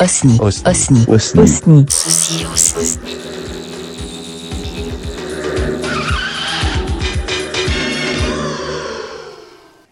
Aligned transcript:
Osni. 0.00 0.38
Osni. 0.40 1.04
Osni. 1.08 1.44
Osni. 1.44 2.46
Osni. 2.46 2.98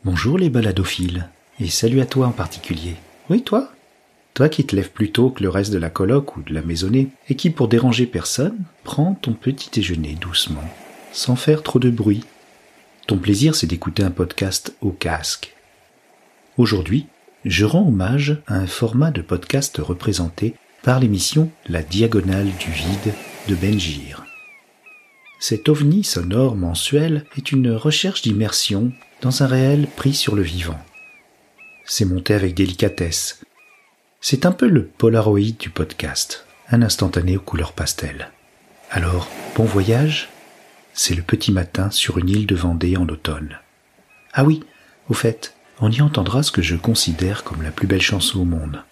Bonjour 0.04 0.38
les 0.38 0.48
baladophiles, 0.48 1.29
et 1.58 1.66
salut 1.66 2.00
à 2.00 2.06
toi 2.06 2.29
en 2.29 2.30
particulier. 2.30 2.95
Oui, 3.30 3.42
toi? 3.42 3.72
Toi 4.34 4.48
qui 4.48 4.64
te 4.64 4.76
lèves 4.76 4.90
plus 4.90 5.10
tôt 5.10 5.30
que 5.30 5.42
le 5.42 5.48
reste 5.48 5.72
de 5.72 5.78
la 5.78 5.90
coloc 5.90 6.36
ou 6.36 6.42
de 6.42 6.54
la 6.54 6.62
maisonnée, 6.62 7.08
et 7.28 7.34
qui, 7.34 7.50
pour 7.50 7.66
déranger 7.66 8.06
personne, 8.06 8.58
prends 8.84 9.14
ton 9.14 9.32
petit 9.32 9.70
déjeuner 9.72 10.16
doucement, 10.20 10.62
sans 11.10 11.34
faire 11.34 11.64
trop 11.64 11.80
de 11.80 11.90
bruit. 11.90 12.22
Ton 13.08 13.18
plaisir, 13.18 13.56
c'est 13.56 13.66
d'écouter 13.66 14.04
un 14.04 14.12
podcast 14.12 14.72
au 14.80 14.90
casque. 14.90 15.52
Aujourd'hui, 16.59 17.09
je 17.45 17.64
rends 17.64 17.87
hommage 17.87 18.38
à 18.46 18.55
un 18.55 18.66
format 18.66 19.10
de 19.10 19.23
podcast 19.23 19.77
représenté 19.78 20.55
par 20.83 21.01
l'émission 21.01 21.51
La 21.66 21.83
Diagonale 21.83 22.51
du 22.59 22.70
Vide 22.70 23.15
de 23.48 23.55
Benjir. 23.55 24.24
Cet 25.38 25.69
ovni 25.69 26.02
sonore 26.02 26.56
mensuel 26.56 27.25
est 27.37 27.52
une 27.52 27.73
recherche 27.73 28.23
d'immersion 28.23 28.92
dans 29.20 29.42
un 29.42 29.47
réel 29.47 29.87
pris 29.97 30.14
sur 30.14 30.34
le 30.34 30.42
vivant. 30.42 30.78
C'est 31.84 32.05
monté 32.05 32.34
avec 32.34 32.55
délicatesse. 32.55 33.42
C'est 34.20 34.47
un 34.47 34.53
peu 34.53 34.66
le 34.69 34.87
Polaroid 34.87 35.53
du 35.59 35.70
podcast, 35.70 36.47
un 36.70 36.83
instantané 36.83 37.37
aux 37.37 37.41
couleurs 37.41 37.73
pastel. 37.73 38.30
Alors, 38.91 39.28
bon 39.55 39.64
voyage? 39.64 40.28
C'est 40.95 41.14
le 41.14 41.23
petit 41.23 41.53
matin 41.53 41.91
sur 41.91 42.19
une 42.19 42.30
île 42.30 42.47
de 42.47 42.55
Vendée 42.55 42.97
en 42.97 43.06
automne. 43.09 43.59
Ah 44.33 44.45
oui, 44.45 44.62
au 45.09 45.14
fait, 45.14 45.55
on 45.80 45.91
y 45.91 46.01
entendra 46.01 46.43
ce 46.43 46.51
que 46.51 46.62
je 46.62 46.77
considère 46.77 47.45
comme 47.45 47.62
la 47.62 47.71
plus 47.71 47.87
belle 47.87 48.01
chanson 48.01 48.41
au 48.41 48.45
monde. 48.45 48.83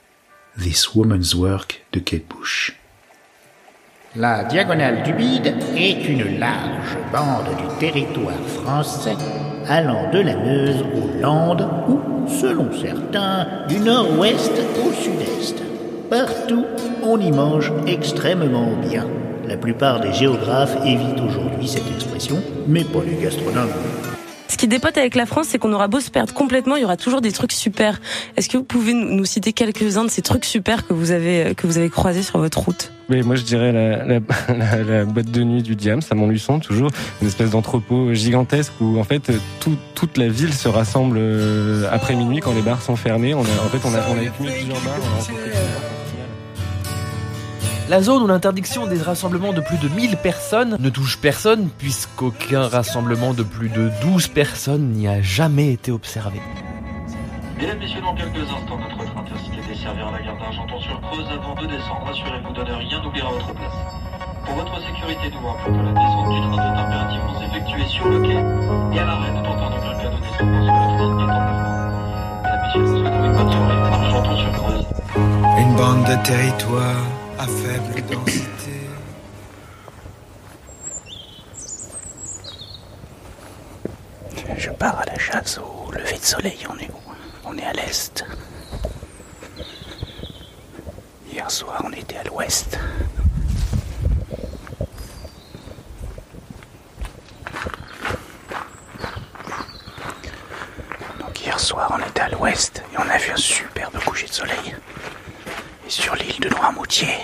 This 0.58 0.94
Woman's 0.94 1.34
Work 1.34 1.84
de 1.92 2.00
Kate 2.00 2.26
Bush. 2.28 2.76
La 4.16 4.44
diagonale 4.44 5.02
du 5.02 5.12
bide 5.12 5.54
est 5.76 6.06
une 6.06 6.38
large 6.38 6.96
bande 7.12 7.48
du 7.56 7.78
territoire 7.80 8.38
français 8.62 9.16
allant 9.66 10.10
de 10.12 10.20
la 10.20 10.36
Meuse 10.36 10.84
aux 10.94 11.20
Landes 11.20 11.68
ou, 11.88 12.28
selon 12.28 12.70
certains, 12.72 13.66
du 13.66 13.80
nord-ouest 13.80 14.52
au 14.84 14.92
sud-est. 14.92 15.62
Partout, 16.10 16.66
on 17.02 17.18
y 17.18 17.32
mange 17.32 17.72
extrêmement 17.86 18.76
bien. 18.76 19.06
La 19.48 19.56
plupart 19.56 20.00
des 20.00 20.12
géographes 20.12 20.76
évitent 20.86 21.20
aujourd'hui 21.20 21.66
cette 21.66 21.90
expression, 21.92 22.40
mais 22.68 22.84
pas 22.84 23.02
les 23.04 23.20
gastronomes. 23.20 24.13
Ce 24.48 24.56
qui 24.56 24.68
dépote 24.68 24.96
avec 24.98 25.14
la 25.14 25.26
France, 25.26 25.46
c'est 25.48 25.58
qu'on 25.58 25.72
aura 25.72 25.88
beau 25.88 26.00
se 26.00 26.10
perdre 26.10 26.32
complètement, 26.34 26.76
il 26.76 26.82
y 26.82 26.84
aura 26.84 26.96
toujours 26.96 27.20
des 27.20 27.32
trucs 27.32 27.52
super. 27.52 28.00
Est-ce 28.36 28.48
que 28.48 28.58
vous 28.58 28.64
pouvez 28.64 28.92
nous 28.92 29.24
citer 29.24 29.52
quelques-uns 29.52 30.04
de 30.04 30.10
ces 30.10 30.22
trucs 30.22 30.44
super 30.44 30.86
que 30.86 30.92
vous 30.92 31.10
avez 31.10 31.54
que 31.54 31.66
vous 31.66 31.78
avez 31.78 31.90
croisés 31.90 32.22
sur 32.22 32.38
votre 32.38 32.58
route? 32.58 32.92
Mais 33.08 33.22
moi, 33.22 33.36
je 33.36 33.42
dirais 33.42 33.72
la, 33.72 34.20
boîte 35.04 35.30
de 35.30 35.42
nuit 35.42 35.62
du 35.62 35.76
Diam, 35.76 36.00
à 36.10 36.14
Montluçon, 36.14 36.58
toujours 36.60 36.90
une 37.20 37.28
espèce 37.28 37.50
d'entrepôt 37.50 38.14
gigantesque 38.14 38.72
où 38.80 38.98
en 38.98 39.04
fait 39.04 39.32
tout, 39.60 39.76
toute 39.94 40.16
la 40.16 40.28
ville 40.28 40.54
se 40.54 40.68
rassemble 40.68 41.16
euh, 41.18 41.88
après 41.90 42.14
minuit 42.14 42.40
quand 42.40 42.54
les 42.54 42.62
bars 42.62 42.82
sont 42.82 42.96
fermés. 42.96 43.34
On 43.34 43.42
a, 43.42 43.64
en 43.64 43.68
fait, 43.68 43.80
on 43.84 43.94
a, 43.94 43.98
on 44.08 44.26
a 44.26 44.30
plusieurs 44.30 44.80
bars. 44.80 45.93
La 47.90 48.00
zone 48.00 48.22
où 48.22 48.26
l'interdiction 48.26 48.86
des 48.86 48.96
rassemblements 49.02 49.52
de 49.52 49.60
plus 49.60 49.76
de 49.76 49.88
1000 49.88 50.16
personnes 50.16 50.78
ne 50.80 50.88
touche 50.88 51.18
personne 51.18 51.68
puisqu'aucun 51.76 52.66
rassemblement 52.66 53.34
de 53.34 53.42
plus 53.42 53.68
de 53.68 53.90
12 54.00 54.28
personnes 54.28 54.92
n'y 54.92 55.06
a 55.06 55.20
jamais 55.20 55.70
été 55.70 55.92
observé. 55.92 56.40
Mesdames, 57.58 57.78
Messieurs, 57.78 58.00
dans 58.00 58.14
quelques 58.14 58.40
instants, 58.40 58.78
notre 58.78 58.96
train 58.96 59.20
intercité 59.20 59.56
desservira 59.68 60.10
la 60.12 60.22
gare 60.22 60.38
d'Argenton-sur-Creuse 60.38 61.26
avant 61.28 61.54
de 61.60 61.66
descendre. 61.66 62.08
Assurez-vous 62.08 62.52
de 62.54 62.60
ne 62.62 62.72
rien 62.72 63.04
oublier 63.04 63.22
à 63.22 63.28
votre 63.28 63.52
place. 63.52 63.76
Pour 64.46 64.54
votre 64.54 64.80
sécurité, 64.80 65.30
nous 65.30 65.46
rappelons 65.46 65.76
que 65.76 65.84
la 65.84 65.92
descente 65.92 66.28
du 66.32 66.40
train 66.40 66.56
doit 66.56 66.80
impérativement 66.80 67.34
s'effectuer 67.38 67.86
sur 67.86 68.08
le 68.08 68.20
quai 68.22 68.96
et 68.96 68.98
à 68.98 69.04
l'arrêt, 69.04 69.30
ne 69.30 69.44
tentant 69.44 69.66
en 69.66 69.76
aucun 69.76 69.92
cas 70.00 70.08
de 70.08 70.16
descendre 70.24 70.64
sur 70.64 70.72
la 70.72 70.88
train 70.88 71.16
qui 71.18 71.22
est 71.22 71.28
en 71.28 71.40
mouvement. 71.44 71.84
Mesdames, 72.44 72.62
Messieurs, 72.64 72.80
nous 72.80 72.96
souhaitons 72.96 73.24
une 73.24 73.36
bonne 73.36 73.52
soirée 73.52 73.76
à 73.76 73.92
Argenton-sur-Creuse. 73.92 74.86
Une 75.58 75.76
bande 75.76 76.04
de 76.04 76.26
territoire 76.26 77.23
à 77.38 77.46
faible 77.46 78.02
densité. 78.06 78.80
Je 84.56 84.70
pars 84.70 84.98
à 85.00 85.04
la 85.04 85.18
chasse 85.18 85.58
au 85.58 85.90
lever 85.92 86.18
de 86.18 86.24
soleil, 86.24 86.58
on 86.70 86.78
est 86.78 86.90
où? 86.90 87.00
On 87.44 87.58
est 87.58 87.64
à 87.64 87.72
l'est. 87.72 88.24
Hier 91.30 91.50
soir, 91.50 91.82
on 91.84 91.92
était 91.92 92.16
à 92.16 92.24
l'ouest. 92.24 92.78
Donc 101.18 101.40
hier 101.40 101.58
soir, 101.58 101.92
on 101.94 102.08
était 102.08 102.20
à 102.20 102.28
l'ouest 102.30 102.82
et 102.92 102.96
on 102.98 103.08
a 103.08 103.18
vu 103.18 103.32
un 103.32 103.36
superbe 103.36 103.98
coucher 104.04 104.26
de 104.26 104.32
soleil. 104.32 104.76
Sur 105.96 106.16
l'île 106.16 106.40
de 106.40 106.48
Noirmoutier, 106.48 107.14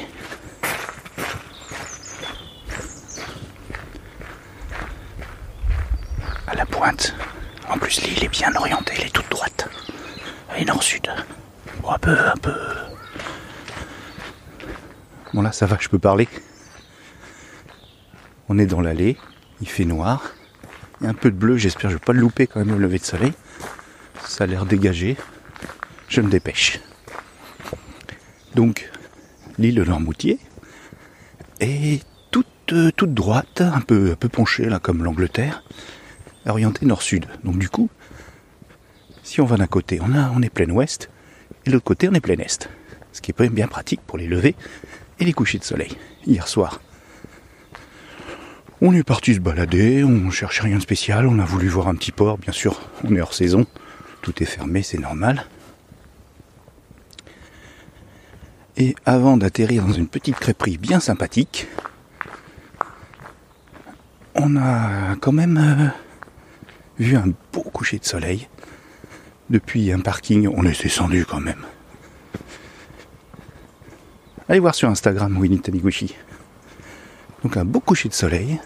à 6.47 6.55
la 6.55 6.65
pointe. 6.65 7.13
En 7.69 7.79
plus, 7.79 8.01
l'île 8.03 8.23
est 8.23 8.29
bien 8.29 8.55
orientée, 8.55 8.95
elle 8.97 9.07
est 9.09 9.13
toute 9.13 9.29
droite. 9.29 9.69
Elle 10.57 10.69
nord-sud. 10.69 11.03
Bon, 11.83 11.91
un 11.91 11.99
peu, 11.99 12.17
un 12.17 12.37
peu. 12.37 12.55
Bon 15.35 15.43
là 15.43 15.51
ça 15.51 15.67
va, 15.67 15.77
je 15.81 15.89
peux 15.89 15.99
parler. 15.99 16.29
On 18.49 18.57
est 18.57 18.67
dans 18.67 18.81
l'allée, 18.81 19.17
il 19.61 19.69
fait 19.69 19.85
noir. 19.85 20.23
Il 21.01 21.05
y 21.05 21.07
a 21.09 21.11
un 21.11 21.15
peu 21.15 21.33
de 21.33 21.37
bleu, 21.37 21.57
j'espère 21.57 21.83
que 21.83 21.89
je 21.89 21.95
vais 21.95 22.05
pas 22.05 22.13
le 22.13 22.21
louper 22.21 22.47
quand 22.47 22.61
même 22.61 22.73
au 22.73 22.79
lever 22.79 23.01
de 23.01 23.05
soleil. 23.05 23.33
Ça 24.25 24.45
a 24.45 24.47
l'air 24.47 24.65
dégagé. 24.65 25.17
Je 26.09 26.21
me 26.21 26.31
dépêche. 26.31 26.79
Donc, 28.55 28.91
l'île 29.59 29.77
de 29.77 29.83
Lormoutier 29.83 30.39
est 31.61 32.03
toute, 32.31 32.47
euh, 32.73 32.91
toute 32.97 33.15
droite, 33.15 33.61
un 33.61 33.81
peu, 33.81 34.13
un 34.13 34.17
peu 34.17 34.29
penchée 34.29 34.67
là 34.67 34.79
comme 34.79 35.05
l'Angleterre, 35.05 35.63
orientée 36.47 36.87
nord-sud. 36.87 37.27
Donc 37.45 37.59
du 37.59 37.69
coup, 37.69 37.91
si 39.23 39.41
on 39.41 39.45
va 39.45 39.57
d'un 39.57 39.67
côté, 39.67 40.01
on, 40.01 40.43
est 40.43 40.51
plein 40.51 40.69
ouest, 40.71 41.11
et 41.65 41.71
de 41.71 41.75
l'autre 41.75 41.85
côté, 41.85 42.09
on 42.09 42.15
est 42.15 42.21
plein 42.21 42.39
est. 42.39 42.69
Ce 43.13 43.21
qui 43.21 43.31
est 43.31 43.35
quand 43.35 43.45
même 43.45 43.53
bien 43.53 43.69
pratique 43.69 44.01
pour 44.07 44.19
les 44.19 44.27
levées 44.27 44.57
et 45.19 45.25
les 45.25 45.33
couchers 45.33 45.59
de 45.59 45.65
soleil. 45.65 45.97
Hier 46.27 46.49
soir, 46.49 46.81
on 48.81 48.95
est 48.95 49.03
parti 49.03 49.35
se 49.35 49.41
balader, 49.41 50.05
on 50.05 50.31
cherchait 50.31 50.63
rien 50.63 50.79
de 50.79 50.83
spécial, 50.83 51.27
on 51.27 51.39
a 51.39 51.45
voulu 51.45 51.69
voir 51.69 51.89
un 51.89 51.95
petit 51.95 52.13
port, 52.13 52.39
bien 52.39 52.53
sûr, 52.53 52.81
on 53.05 53.15
est 53.15 53.21
hors 53.21 53.35
saison, 53.35 53.67
tout 54.23 54.43
est 54.43 54.47
fermé, 54.47 54.83
c'est 54.83 54.99
normal. 54.99 55.45
Et 58.81 58.97
avant 59.05 59.37
d'atterrir 59.37 59.85
dans 59.85 59.93
une 59.93 60.09
petite 60.09 60.37
crêperie 60.37 60.79
bien 60.79 61.01
sympathique, 61.01 61.69
on 64.35 64.57
a 64.57 65.17
quand 65.21 65.33
même 65.33 65.59
euh, 65.59 65.89
vu 66.99 67.15
un 67.15 67.27
beau 67.53 67.63
coucher 67.63 67.99
de 67.99 68.07
soleil. 68.07 68.49
Depuis 69.51 69.93
un 69.93 70.01
parking, 70.01 70.49
on 70.49 70.65
est 70.65 70.83
descendu 70.83 71.27
quand 71.27 71.41
même. 71.41 71.63
Allez 74.49 74.61
voir 74.61 74.75
sur 74.75 74.89
Instagram 74.89 75.37
Winnie 75.37 75.61
Taniguchi. 75.61 76.17
Donc 77.43 77.59
un 77.59 77.67
beau 77.67 77.81
coucher 77.81 78.09
de 78.09 78.15
soleil. 78.15 78.59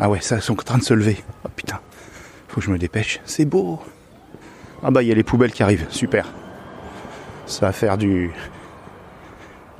Ah 0.00 0.10
ouais, 0.10 0.20
ça, 0.20 0.38
ils 0.38 0.42
sont 0.42 0.54
en 0.54 0.64
train 0.64 0.78
de 0.78 0.82
se 0.82 0.92
lever. 0.92 1.22
Faut 2.52 2.60
que 2.60 2.66
je 2.66 2.70
me 2.70 2.76
dépêche. 2.76 3.18
C'est 3.24 3.46
beau. 3.46 3.80
Ah 4.82 4.90
bah, 4.90 5.02
il 5.02 5.08
y 5.08 5.12
a 5.12 5.14
les 5.14 5.22
poubelles 5.22 5.52
qui 5.52 5.62
arrivent. 5.62 5.86
Super. 5.88 6.28
Ça 7.46 7.64
va 7.64 7.72
faire 7.72 7.96
du. 7.96 8.30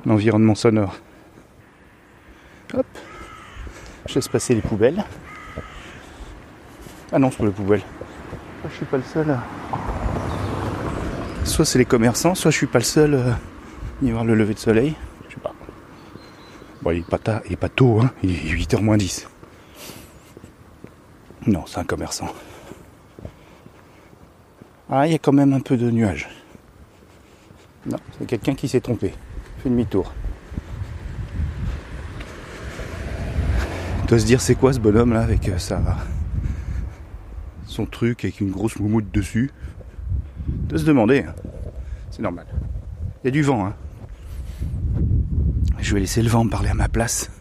l'environnement 0.07 0.55
sonore. 0.55 0.95
Hop. 2.73 2.87
Je 4.07 4.15
laisse 4.15 4.27
passer 4.27 4.55
les 4.55 4.61
poubelles. 4.61 5.05
Ah 7.11 7.19
non, 7.19 7.29
c'est 7.29 7.37
pas 7.37 7.45
les 7.45 7.51
poubelles. 7.51 7.83
Ah, 8.65 8.67
je 8.71 8.75
suis 8.75 8.85
pas 8.85 8.97
le 8.97 9.03
seul. 9.03 9.37
Soit 11.43 11.65
c'est 11.65 11.77
les 11.77 11.85
commerçants, 11.85 12.33
soit 12.33 12.49
je 12.49 12.57
suis 12.57 12.65
pas 12.65 12.79
le 12.79 12.85
seul 12.85 13.13
à 13.13 13.37
y 14.01 14.09
voir 14.09 14.23
le 14.23 14.33
lever 14.33 14.55
de 14.55 14.59
soleil. 14.59 14.95
Je 15.29 15.35
sais 15.35 15.39
pas. 15.39 15.53
Bon, 16.81 16.89
il 16.89 17.01
est 17.01 17.07
pas, 17.07 17.19
tard, 17.19 17.41
il 17.45 17.53
est 17.53 17.55
pas 17.55 17.69
tôt, 17.69 17.99
hein. 18.01 18.11
il 18.23 18.31
est 18.31 18.65
8h 18.65 18.81
moins 18.81 18.97
10. 18.97 19.27
Non, 21.45 21.65
c'est 21.67 21.77
un 21.77 21.83
commerçant. 21.83 22.29
Ah, 24.95 25.07
il 25.07 25.11
y 25.11 25.15
a 25.15 25.17
quand 25.17 25.33
même 25.33 25.53
un 25.53 25.59
peu 25.59 25.75
de 25.75 25.89
nuages. 25.89 26.29
Non, 27.87 27.97
c'est 28.15 28.27
quelqu'un 28.27 28.53
qui 28.53 28.67
s'est 28.67 28.79
trompé. 28.79 29.11
Fait 29.57 29.69
demi-tour. 29.69 30.13
Doit 34.07 34.19
se 34.19 34.25
dire 34.27 34.39
c'est 34.39 34.53
quoi 34.53 34.71
ce 34.71 34.79
bonhomme 34.79 35.13
là 35.13 35.21
avec 35.21 35.49
euh, 35.49 35.57
sa 35.57 35.81
son 37.65 37.87
truc 37.87 38.23
avec 38.23 38.39
une 38.39 38.51
grosse 38.51 38.77
moumoute 38.77 39.11
dessus? 39.11 39.49
De 40.47 40.77
se 40.77 40.85
demander, 40.85 41.23
hein. 41.27 41.33
c'est 42.11 42.21
normal. 42.21 42.45
Il 43.23 43.27
y 43.27 43.29
a 43.29 43.31
du 43.31 43.41
vent, 43.41 43.65
hein. 43.65 43.73
Je 45.79 45.91
vais 45.95 46.01
laisser 46.01 46.21
le 46.21 46.29
vent 46.29 46.43
me 46.43 46.51
parler 46.51 46.69
à 46.69 46.75
ma 46.75 46.87
place. 46.87 47.31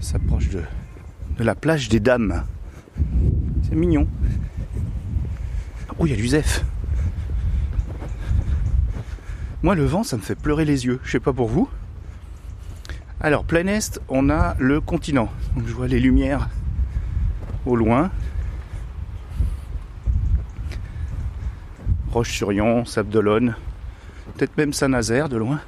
S'approche 0.00 0.48
de, 0.48 0.62
de 1.36 1.44
la 1.44 1.54
plage 1.54 1.90
des 1.90 2.00
dames. 2.00 2.42
Mignon. 3.72 4.06
Oh, 5.98 6.06
il 6.06 6.10
y 6.10 6.12
a 6.12 6.16
du 6.16 6.28
zef. 6.28 6.64
Moi, 9.62 9.74
le 9.74 9.84
vent, 9.84 10.02
ça 10.02 10.16
me 10.16 10.22
fait 10.22 10.34
pleurer 10.34 10.64
les 10.64 10.86
yeux. 10.86 11.00
Je 11.04 11.10
sais 11.12 11.20
pas 11.20 11.32
pour 11.32 11.48
vous. 11.48 11.68
Alors, 13.20 13.44
plein 13.44 13.66
est, 13.66 14.00
on 14.08 14.30
a 14.30 14.56
le 14.58 14.80
continent. 14.80 15.30
Donc, 15.56 15.66
je 15.66 15.72
vois 15.72 15.86
les 15.86 16.00
lumières 16.00 16.48
au 17.66 17.76
loin. 17.76 18.10
Roche-sur-Yon, 22.10 22.84
Sable 22.84 23.08
d'Olonne, 23.08 23.54
peut-être 24.34 24.56
même 24.58 24.72
Saint-Nazaire 24.72 25.28
de 25.28 25.36
loin. 25.36 25.60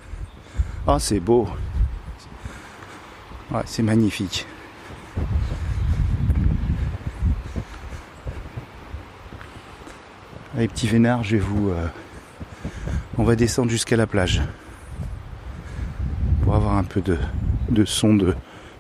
Ah, 0.87 0.99
c'est 0.99 1.21
beau. 1.21 1.49
Ouais, 3.51 3.63
c'est 3.65 3.83
magnifique. 3.83 4.47
Allez, 10.57 10.69
petit 10.69 10.87
vénard, 10.87 11.25
je 11.25 11.37
vais 11.37 11.43
vous. 11.43 11.71
euh, 11.71 11.87
on 13.19 13.25
va 13.25 13.37
descendre 13.37 13.71
jusqu'à 13.71 13.97
la 13.97 14.07
plage. 14.07 14.41
Pour 16.43 16.55
avoir 16.55 16.77
un 16.77 16.85
peu 16.85 17.01
de, 17.01 17.19
de 17.71 17.85
son 17.85 18.15
de, 18.15 18.35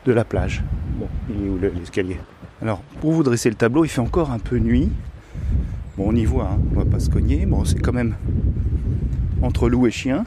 de 0.06 0.12
la 0.12 0.24
plage. 0.24 0.62
Bon, 0.98 1.08
il 1.30 1.46
est 1.46 1.48
où 1.48 1.58
le- 1.58 1.70
l'escalier? 1.70 2.18
Alors, 2.62 2.80
pour 3.00 3.12
vous 3.12 3.22
dresser 3.22 3.48
le 3.48 3.56
tableau, 3.56 3.84
il 3.84 3.88
fait 3.88 4.00
encore 4.00 4.30
un 4.30 4.38
peu 4.38 4.58
nuit. 4.58 4.90
Bon, 5.96 6.04
on 6.08 6.14
y 6.14 6.24
voit, 6.24 6.50
hein, 6.52 6.58
on 6.74 6.78
va 6.78 6.84
pas 6.84 7.00
se 7.00 7.10
cogner. 7.10 7.46
Bon, 7.46 7.64
c'est 7.64 7.78
quand 7.80 7.92
même 7.92 8.14
entre 9.42 9.68
loup 9.68 9.86
et 9.86 9.90
chien. 9.90 10.24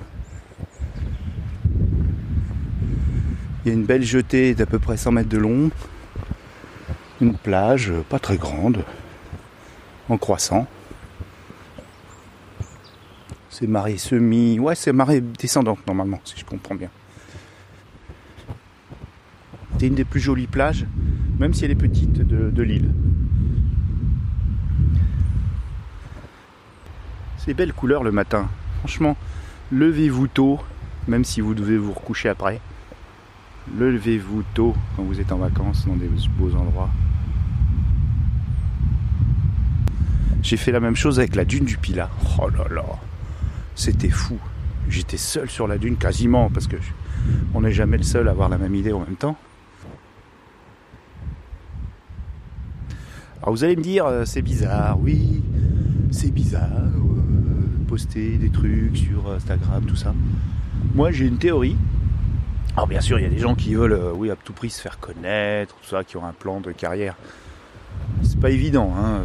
Il 3.66 3.70
y 3.70 3.72
a 3.72 3.74
une 3.74 3.86
belle 3.86 4.04
jetée 4.04 4.54
d'à 4.54 4.66
peu 4.66 4.80
près 4.80 4.98
100 4.98 5.12
mètres 5.12 5.30
de 5.30 5.38
long. 5.38 5.70
Une 7.22 7.34
plage 7.34 7.90
euh, 7.92 8.02
pas 8.08 8.20
très 8.20 8.38
grande, 8.38 8.84
en 10.10 10.18
croissant. 10.18 10.68
C'est 13.60 13.66
marée 13.66 13.98
semi. 13.98 14.60
Ouais, 14.60 14.76
c'est 14.76 14.94
marée 14.94 15.20
descendante 15.20 15.80
normalement, 15.88 16.22
si 16.24 16.36
je 16.38 16.46
comprends 16.46 16.76
bien. 16.76 16.90
C'est 19.80 19.88
une 19.88 19.96
des 19.96 20.06
plus 20.06 20.20
jolies 20.20 20.46
plages, 20.46 20.86
même 21.40 21.56
si 21.56 21.66
elle 21.66 21.72
est 21.72 21.76
petite, 21.76 22.20
de, 22.20 22.52
de 22.52 22.62
l'île. 22.62 22.94
C'est 27.40 27.56
belles 27.56 27.74
couleurs 27.74 28.04
le 28.04 28.12
matin. 28.12 28.48
Franchement, 28.78 29.18
levez-vous 29.72 30.28
tôt, 30.28 30.60
même 31.08 31.26
si 31.26 31.42
vous 31.42 31.56
devez 31.56 31.80
vous 31.80 31.94
recoucher 31.94 32.30
après. 32.30 32.62
Levez-vous 33.76 34.44
tôt 34.54 34.76
quand 34.96 35.02
vous 35.02 35.20
êtes 35.20 35.32
en 35.32 35.38
vacances 35.38 35.88
dans 35.88 35.96
des 35.96 36.10
beaux 36.38 36.54
endroits. 36.54 36.92
J'ai 40.44 40.58
fait 40.58 40.72
la 40.72 40.80
même 40.80 40.96
chose 40.96 41.18
avec 41.18 41.36
la 41.36 41.44
dune 41.44 41.66
du 41.66 41.78
Pilat. 41.78 42.12
Oh 42.40 42.50
là 42.50 42.68
là, 42.70 42.86
c'était 43.78 44.10
fou. 44.10 44.38
J'étais 44.90 45.18
seul 45.18 45.50
sur 45.50 45.68
la 45.68 45.78
dune 45.78 45.96
quasiment 45.98 46.50
parce 46.50 46.68
que 46.68 46.78
on 47.54 47.62
n'est 47.62 47.72
jamais 47.72 47.98
le 47.98 48.04
seul 48.04 48.28
à 48.28 48.32
avoir 48.32 48.50
la 48.50 48.58
même 48.58 48.76
idée 48.76 48.92
en 48.92 49.00
même 49.00 49.16
temps. 49.16 49.38
Alors 53.42 53.52
vous 53.52 53.64
allez 53.64 53.76
me 53.76 53.84
dire, 53.84 54.06
euh, 54.06 54.26
c'est 54.26 54.42
bizarre, 54.42 55.00
oui, 55.00 55.44
c'est 56.12 56.32
bizarre, 56.32 56.70
euh, 56.74 57.86
poster 57.88 58.38
des 58.38 58.50
trucs 58.50 58.98
sur 58.98 59.32
Instagram, 59.32 59.86
tout 59.86 59.96
ça. 59.96 60.14
Moi 60.96 61.12
j'ai 61.12 61.28
une 61.28 61.38
théorie. 61.38 61.78
Alors 62.76 62.88
bien 62.88 63.02
sûr, 63.02 63.20
il 63.20 63.24
y 63.24 63.26
a 63.26 63.30
des 63.30 63.40
gens 63.40 63.56
qui 63.56 63.76
veulent, 63.76 63.94
euh, 63.94 64.12
oui, 64.14 64.32
à 64.32 64.36
tout 64.36 64.54
prix 64.54 64.70
se 64.70 64.82
faire 64.82 65.00
connaître, 65.00 65.76
tout 65.76 65.88
ça, 65.88 66.04
qui 66.04 66.18
ont 66.18 66.26
un 66.26 66.34
plan 66.34 66.62
de 66.62 66.72
carrière. 66.72 67.16
C'est 68.24 68.40
pas 68.40 68.50
évident, 68.50 68.94
hein. 68.98 69.22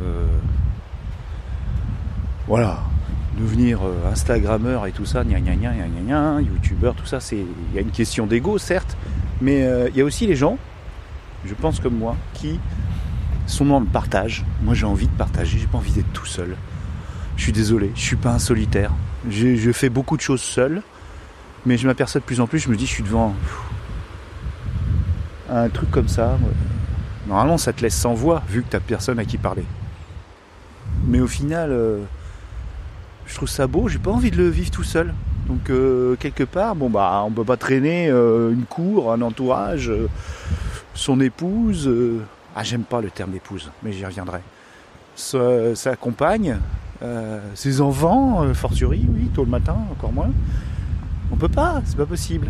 Voilà, 2.46 2.82
devenir 3.38 3.81
euh, 3.82 4.11
Instagrammeur 4.11 4.87
et 4.87 4.93
tout 4.93 5.06
ça, 5.06 5.25
gna 5.25 5.40
gna 5.40 5.55
gna 5.55 5.73
gna 5.73 5.87
gna 5.87 6.00
gna, 6.06 6.40
youtubeur, 6.40 6.94
tout 6.94 7.06
ça, 7.06 7.20
c'est 7.20 7.38
il 7.38 7.75
y 7.75 7.79
a 7.79 7.81
une 7.81 7.90
question 7.90 8.26
d'ego 8.26 8.58
certes, 8.58 8.96
mais 9.40 9.64
euh, 9.64 9.88
il 9.90 9.96
y 9.96 10.00
a 10.00 10.05
aussi 10.05 10.26
les 10.26 10.37
gens, 10.37 10.58
je 11.44 11.55
pense 11.55 11.81
comme 11.81 11.96
moi, 11.96 12.17
qui 12.34 12.61
sont 13.46 13.64
dans 13.67 13.81
le 13.81 13.87
partage. 13.87 14.44
Moi 14.62 14.75
j'ai 14.75 14.87
envie 14.87 15.08
de 15.08 15.17
partager, 15.17 15.58
j'ai 15.58 15.67
pas 15.67 15.79
envie 15.79 15.93
d'être 15.93 16.12
tout 16.12 16.26
seul. 16.26 16.56
Je 17.37 17.43
suis 17.43 17.52
désolé, 17.52 17.90
je 17.94 18.00
suis 18.00 18.17
pas 18.17 18.32
un 18.32 18.38
solitaire. 18.38 18.93
Je 19.29 19.73
fais 19.73 19.88
beaucoup 19.88 20.17
de 20.17 20.23
choses 20.23 20.43
seul, 20.43 20.82
mais 21.64 21.76
je 21.76 21.87
m'aperçois 21.87 22.20
de 22.20 22.26
plus 22.26 22.40
en 22.40 22.46
plus, 22.46 22.58
je 22.58 22.69
me 22.69 22.76
dis 22.76 22.87
je 22.87 22.93
suis 22.93 23.02
devant 23.02 23.34
un 25.50 25.69
truc 25.69 25.90
comme 25.90 26.08
ça. 26.08 26.38
Normalement 27.26 27.58
ça 27.58 27.73
te 27.73 27.82
laisse 27.82 27.96
sans 27.96 28.14
voix 28.14 28.43
vu 28.49 28.62
que 28.62 28.69
t'as 28.70 28.81
personne 28.81 29.19
à 29.19 29.25
qui 29.25 29.38
parler. 29.38 29.64
Mais 31.06 31.20
au 31.20 31.26
final, 31.26 31.70
euh, 31.73 32.02
je 33.26 33.34
trouve 33.34 33.48
ça 33.48 33.66
beau, 33.66 33.88
j'ai 33.88 33.98
pas 33.98 34.10
envie 34.10 34.30
de 34.30 34.36
le 34.36 34.48
vivre 34.48 34.70
tout 34.70 34.82
seul. 34.82 35.14
Donc 35.46 35.70
euh, 35.70 36.16
quelque 36.16 36.44
part, 36.44 36.74
bon 36.74 36.88
bah 36.88 37.22
on 37.26 37.30
peut 37.30 37.44
pas 37.44 37.56
traîner 37.56 38.08
euh, 38.08 38.52
une 38.52 38.64
cour, 38.64 39.12
un 39.12 39.20
entourage, 39.22 39.90
euh, 39.90 40.08
son 40.94 41.20
épouse. 41.20 41.90
ah 42.54 42.62
j'aime 42.62 42.84
pas 42.84 43.00
le 43.00 43.10
terme 43.10 43.34
épouse, 43.34 43.70
mais 43.82 43.92
j'y 43.92 44.04
reviendrai. 44.04 44.40
Sa, 45.14 45.96
compagne, 45.96 46.56
ses 47.54 47.80
enfants, 47.82 48.54
fortiori, 48.54 49.04
oui, 49.08 49.28
tôt 49.34 49.44
le 49.44 49.50
matin, 49.50 49.76
encore 49.90 50.12
moins. 50.12 50.30
On 51.30 51.36
peut 51.36 51.48
pas, 51.48 51.82
c'est 51.84 51.96
pas 51.96 52.06
possible. 52.06 52.48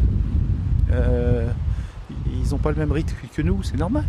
Ils 2.40 2.54
ont 2.54 2.58
pas 2.58 2.70
le 2.70 2.76
même 2.76 2.92
rythme 2.92 3.16
que 3.34 3.42
nous, 3.42 3.62
c'est 3.62 3.76
normal. 3.76 4.04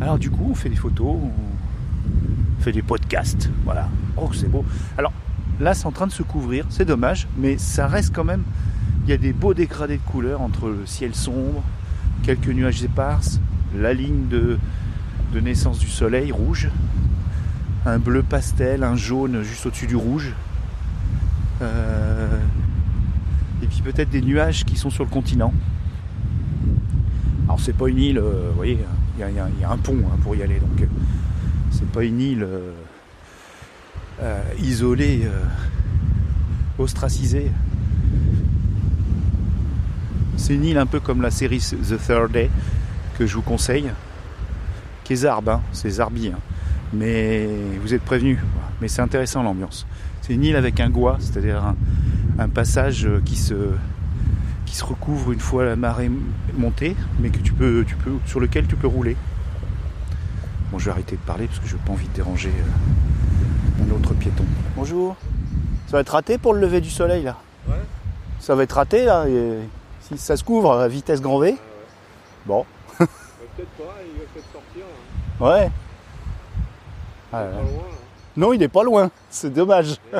Alors 0.00 0.18
du 0.18 0.30
coup, 0.30 0.48
on 0.50 0.54
fait 0.54 0.68
des 0.68 0.76
photos, 0.76 1.16
on 1.16 2.62
fait 2.62 2.72
des 2.72 2.82
podcasts, 2.82 3.50
voilà. 3.64 3.88
Oh, 4.16 4.30
c'est 4.32 4.48
beau. 4.48 4.64
Alors 4.96 5.12
là, 5.60 5.74
c'est 5.74 5.86
en 5.86 5.92
train 5.92 6.06
de 6.06 6.12
se 6.12 6.22
couvrir, 6.22 6.66
c'est 6.68 6.84
dommage, 6.84 7.26
mais 7.36 7.58
ça 7.58 7.86
reste 7.86 8.14
quand 8.14 8.24
même. 8.24 8.42
Il 9.04 9.10
y 9.10 9.12
a 9.12 9.16
des 9.16 9.32
beaux 9.32 9.54
dégradés 9.54 9.98
de 9.98 10.02
couleurs 10.02 10.40
entre 10.40 10.68
le 10.68 10.86
ciel 10.86 11.14
sombre, 11.14 11.62
quelques 12.22 12.48
nuages 12.48 12.82
éparses, 12.82 13.40
la 13.76 13.94
ligne 13.94 14.28
de, 14.28 14.58
de 15.32 15.40
naissance 15.40 15.78
du 15.78 15.88
soleil 15.88 16.32
rouge, 16.32 16.68
un 17.84 17.98
bleu 17.98 18.22
pastel, 18.22 18.82
un 18.82 18.96
jaune 18.96 19.42
juste 19.42 19.66
au-dessus 19.66 19.86
du 19.86 19.96
rouge. 19.96 20.34
Euh, 21.62 22.38
et 23.62 23.66
puis 23.66 23.80
peut-être 23.82 24.10
des 24.10 24.22
nuages 24.22 24.64
qui 24.64 24.76
sont 24.76 24.90
sur 24.90 25.04
le 25.04 25.10
continent. 25.10 25.52
Alors 27.44 27.60
c'est 27.60 27.72
pas 27.72 27.88
une 27.88 27.98
île, 27.98 28.18
euh, 28.18 28.48
vous 28.50 28.56
voyez, 28.56 28.78
il 29.18 29.20
y 29.20 29.64
a, 29.64 29.70
un 29.70 29.76
pont 29.78 29.98
hein, 30.04 30.18
pour 30.22 30.34
y 30.34 30.42
aller, 30.42 30.58
donc 30.58 30.82
euh, 30.82 30.86
c'est 31.70 31.88
pas 31.88 32.04
une 32.04 32.20
île 32.20 32.46
euh, 34.22 34.40
euh, 34.58 35.44
ostracisée. 36.78 37.50
C'est 40.36 40.54
une 40.54 40.64
île 40.64 40.78
un 40.78 40.86
peu 40.86 41.00
comme 41.00 41.22
la 41.22 41.30
série 41.30 41.58
The 41.58 41.98
Third 41.98 42.32
Day 42.32 42.50
que 43.18 43.26
je 43.26 43.34
vous 43.34 43.42
conseille, 43.42 43.90
qui 45.04 45.14
est 45.14 45.24
hein, 45.24 45.60
c'est 45.72 45.90
zarbi, 45.90 46.28
hein. 46.28 46.38
mais 46.92 47.48
vous 47.80 47.94
êtes 47.94 48.02
prévenus. 48.02 48.38
Mais 48.80 48.88
c'est 48.88 49.00
intéressant 49.00 49.42
l'ambiance. 49.42 49.86
C'est 50.20 50.34
une 50.34 50.44
île 50.44 50.56
avec 50.56 50.80
un 50.80 50.90
goa, 50.90 51.16
c'est-à-dire 51.20 51.74
un, 52.38 52.48
passage 52.48 53.06
euh, 53.06 53.22
qui 53.24 53.36
se, 53.36 53.54
recouvre 54.82 55.32
une 55.32 55.40
fois 55.40 55.64
la 55.64 55.76
marée 55.76 56.10
montée, 56.58 56.94
mais 57.20 57.30
que 57.30 57.38
tu 57.38 57.52
peux, 57.52 57.84
tu 57.86 57.96
peux, 57.96 58.12
sur 58.26 58.40
lequel 58.40 58.66
tu 58.66 58.76
peux 58.76 58.86
rouler. 58.86 59.16
Bon, 60.70 60.78
je 60.78 60.86
vais 60.86 60.90
arrêter 60.90 61.16
de 61.16 61.20
parler 61.22 61.46
parce 61.46 61.60
que 61.60 61.68
je 61.68 61.76
n'ai 61.76 61.80
pas 61.80 61.92
envie 61.92 62.08
de 62.08 62.12
déranger 62.12 62.50
euh, 62.50 63.15
un 63.88 63.94
autre 63.94 64.14
piéton. 64.14 64.44
Bonjour. 64.76 65.16
Ça 65.86 65.92
va 65.96 66.00
être 66.00 66.10
raté 66.10 66.38
pour 66.38 66.54
le 66.54 66.60
lever 66.60 66.80
du 66.80 66.90
soleil 66.90 67.22
là 67.22 67.36
Ouais. 67.68 67.74
Ça 68.40 68.54
va 68.54 68.62
être 68.62 68.72
raté 68.72 69.04
là 69.04 69.26
et 69.28 69.58
Si 70.00 70.18
ça 70.18 70.36
se 70.36 70.44
couvre 70.44 70.72
à 70.72 70.88
vitesse 70.88 71.20
grand 71.20 71.38
V 71.38 71.56
Bon. 72.44 72.64
Peut-être 72.98 73.68
pas, 73.78 73.94
il 74.04 74.18
va 74.20 74.24
peut-être 74.34 74.52
sortir. 74.52 74.82
hein. 74.84 75.44
Ouais. 75.44 75.70
Ah, 77.32 77.38
Pas 77.38 77.44
ouais. 77.44 77.52
loin. 77.52 77.62
hein. 77.62 77.94
Non, 78.36 78.52
il 78.52 78.62
est 78.62 78.68
pas 78.68 78.84
loin. 78.84 79.10
C'est 79.30 79.52
dommage. 79.52 79.96
Pas. 80.12 80.18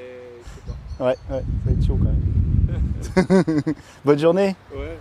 Ouais, 0.99 1.07
ouais, 1.09 1.17
ça 1.29 1.35
va 1.67 1.73
être 1.73 1.87
chaud 1.87 1.99
quand 2.03 3.25
même. 3.25 3.63
Bonne 4.05 4.19
journée. 4.19 4.57
Ouais. 4.75 4.99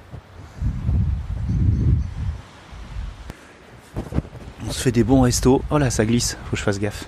On 4.68 4.72
se 4.72 4.82
fait 4.82 4.92
des 4.92 5.04
bons 5.04 5.22
restos. 5.22 5.62
Oh 5.70 5.78
là, 5.78 5.90
ça 5.90 6.06
glisse, 6.06 6.38
faut 6.46 6.52
que 6.52 6.58
je 6.58 6.64
fasse 6.64 6.80
gaffe. 6.80 7.06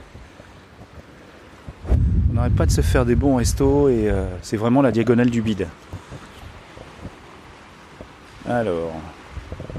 N'arrête 2.38 2.56
pas 2.56 2.68
de 2.68 2.72
se 2.72 2.82
faire 2.82 3.04
des 3.04 3.16
bons 3.16 3.38
restos 3.38 3.90
et 3.90 4.12
euh, 4.12 4.28
c'est 4.44 4.58
vraiment 4.58 4.84
la 4.84 4.92
diagonale 4.92 5.32
du 5.32 5.42
bide. 5.42 5.68
Alors, 8.48 8.94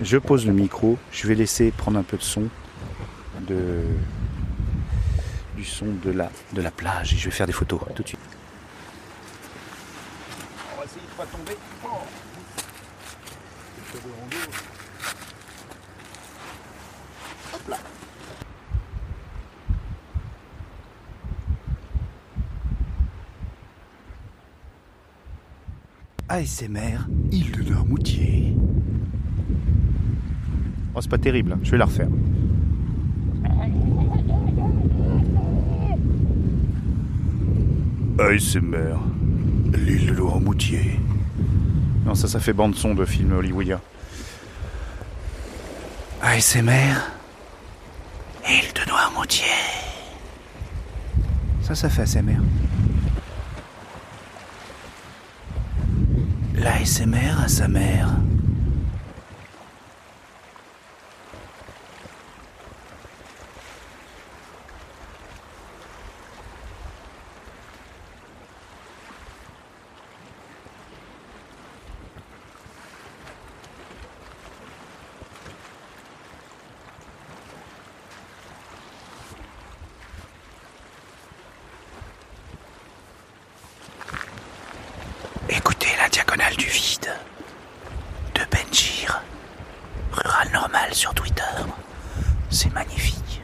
je 0.02 0.18
pose 0.18 0.44
le 0.44 0.52
micro, 0.52 0.98
je 1.12 1.28
vais 1.28 1.36
laisser 1.36 1.70
prendre 1.70 2.00
un 2.00 2.02
peu 2.02 2.16
de 2.16 2.22
son. 2.22 2.48
de 3.46 3.84
du 5.54 5.64
son 5.64 5.86
de 6.04 6.10
la 6.10 6.32
de 6.52 6.60
la 6.60 6.72
plage 6.72 7.14
et 7.14 7.16
je 7.16 7.26
vais 7.26 7.30
faire 7.30 7.46
des 7.46 7.52
photos 7.52 7.78
tout 7.94 8.02
de 8.02 8.08
suite. 8.08 8.20
On 10.74 10.80
va 10.80 10.84
essayer 10.84 11.00
de 11.00 11.16
pas 11.16 11.26
tomber. 11.26 11.56
Hop 17.54 17.68
là. 17.68 17.76
ASMR, 26.38 27.08
île 27.32 27.50
de 27.50 27.68
Noirmoutier. 27.68 28.54
Oh, 30.94 31.00
c'est 31.00 31.10
pas 31.10 31.18
terrible, 31.18 31.52
hein. 31.52 31.58
je 31.64 31.72
vais 31.72 31.78
la 31.78 31.86
refaire. 31.86 32.06
ASMR, 38.20 38.98
l'île 39.72 40.06
de 40.06 40.12
Noirmoutier. 40.14 41.00
Non, 42.06 42.14
ça, 42.14 42.28
ça 42.28 42.38
fait 42.38 42.52
bande-son 42.52 42.94
de 42.94 43.04
film 43.04 43.32
hollywoodien. 43.32 43.80
ASMR, 46.22 46.94
île 48.48 48.72
de 48.76 48.88
Noirmoutier. 48.88 49.44
Ça, 51.62 51.74
ça 51.74 51.88
fait 51.88 52.02
ASMR. 52.02 52.38
L'ASMR 56.88 57.42
à 57.44 57.48
sa 57.48 57.68
mère. 57.68 58.08
Écoutez 85.50 85.88
la 85.98 86.08
diagonale 86.08 86.54
du 86.56 86.66
vide 86.66 87.10
de 88.34 88.40
Benjir, 88.50 89.22
rural 90.12 90.48
normal 90.52 90.92
sur 90.94 91.12
Twitter. 91.14 91.42
C'est 92.50 92.72
magnifique. 92.74 93.42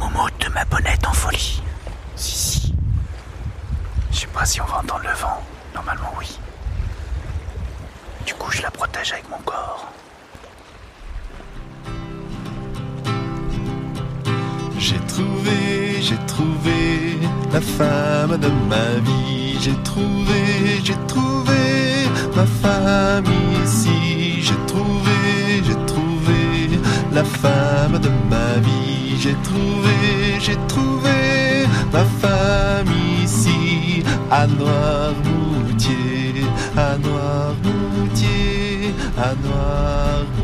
Momote 0.00 0.32
de 0.40 0.48
ma 0.48 0.64
bonnette 0.64 1.06
en 1.06 1.12
folie. 1.12 1.62
Si, 2.16 2.34
si. 2.34 2.74
Je 4.10 4.20
sais 4.20 4.26
pas 4.28 4.46
si 4.46 4.60
on 4.62 4.64
va 4.64 4.78
entendre 4.78 5.02
le 5.04 5.14
vent. 5.14 5.40
Normalement, 5.74 6.12
oui. 6.18 6.38
Du 8.26 8.32
coup, 8.34 8.50
je 8.50 8.62
la 8.62 8.70
protège 8.70 9.12
avec 9.12 9.28
mon 9.28 9.36
corps. 9.44 9.92
J'ai 14.78 14.98
trouvé, 15.00 16.00
j'ai 16.00 16.18
trouvé 16.26 17.18
la 17.52 17.60
femme 17.60 18.38
de 18.38 18.48
ma 18.70 18.98
vie. 19.04 19.58
J'ai 19.60 19.76
trouvé, 19.82 20.80
j'ai 20.82 20.96
trouvé 21.06 22.08
ma 22.34 22.46
femme 22.46 23.30
ici. 23.62 24.40
J'ai 24.40 24.56
trouvé, 24.66 25.62
j'ai 25.62 25.76
trouvé 25.84 26.80
la 27.12 27.22
femme 27.22 27.98
de 27.98 28.08
ma 28.30 28.58
vie. 28.66 28.99
J'ai 29.22 29.36
trouvé, 29.42 30.40
j'ai 30.40 30.56
trouvé 30.66 31.66
ma 31.92 32.04
femme 32.22 32.90
ici. 33.22 34.02
À 34.30 34.46
Noirmoutier, 34.46 36.46
à 36.74 36.96
Noirmoutier, 36.96 38.94
à 39.18 39.34
Noirmoutier. 39.44 40.39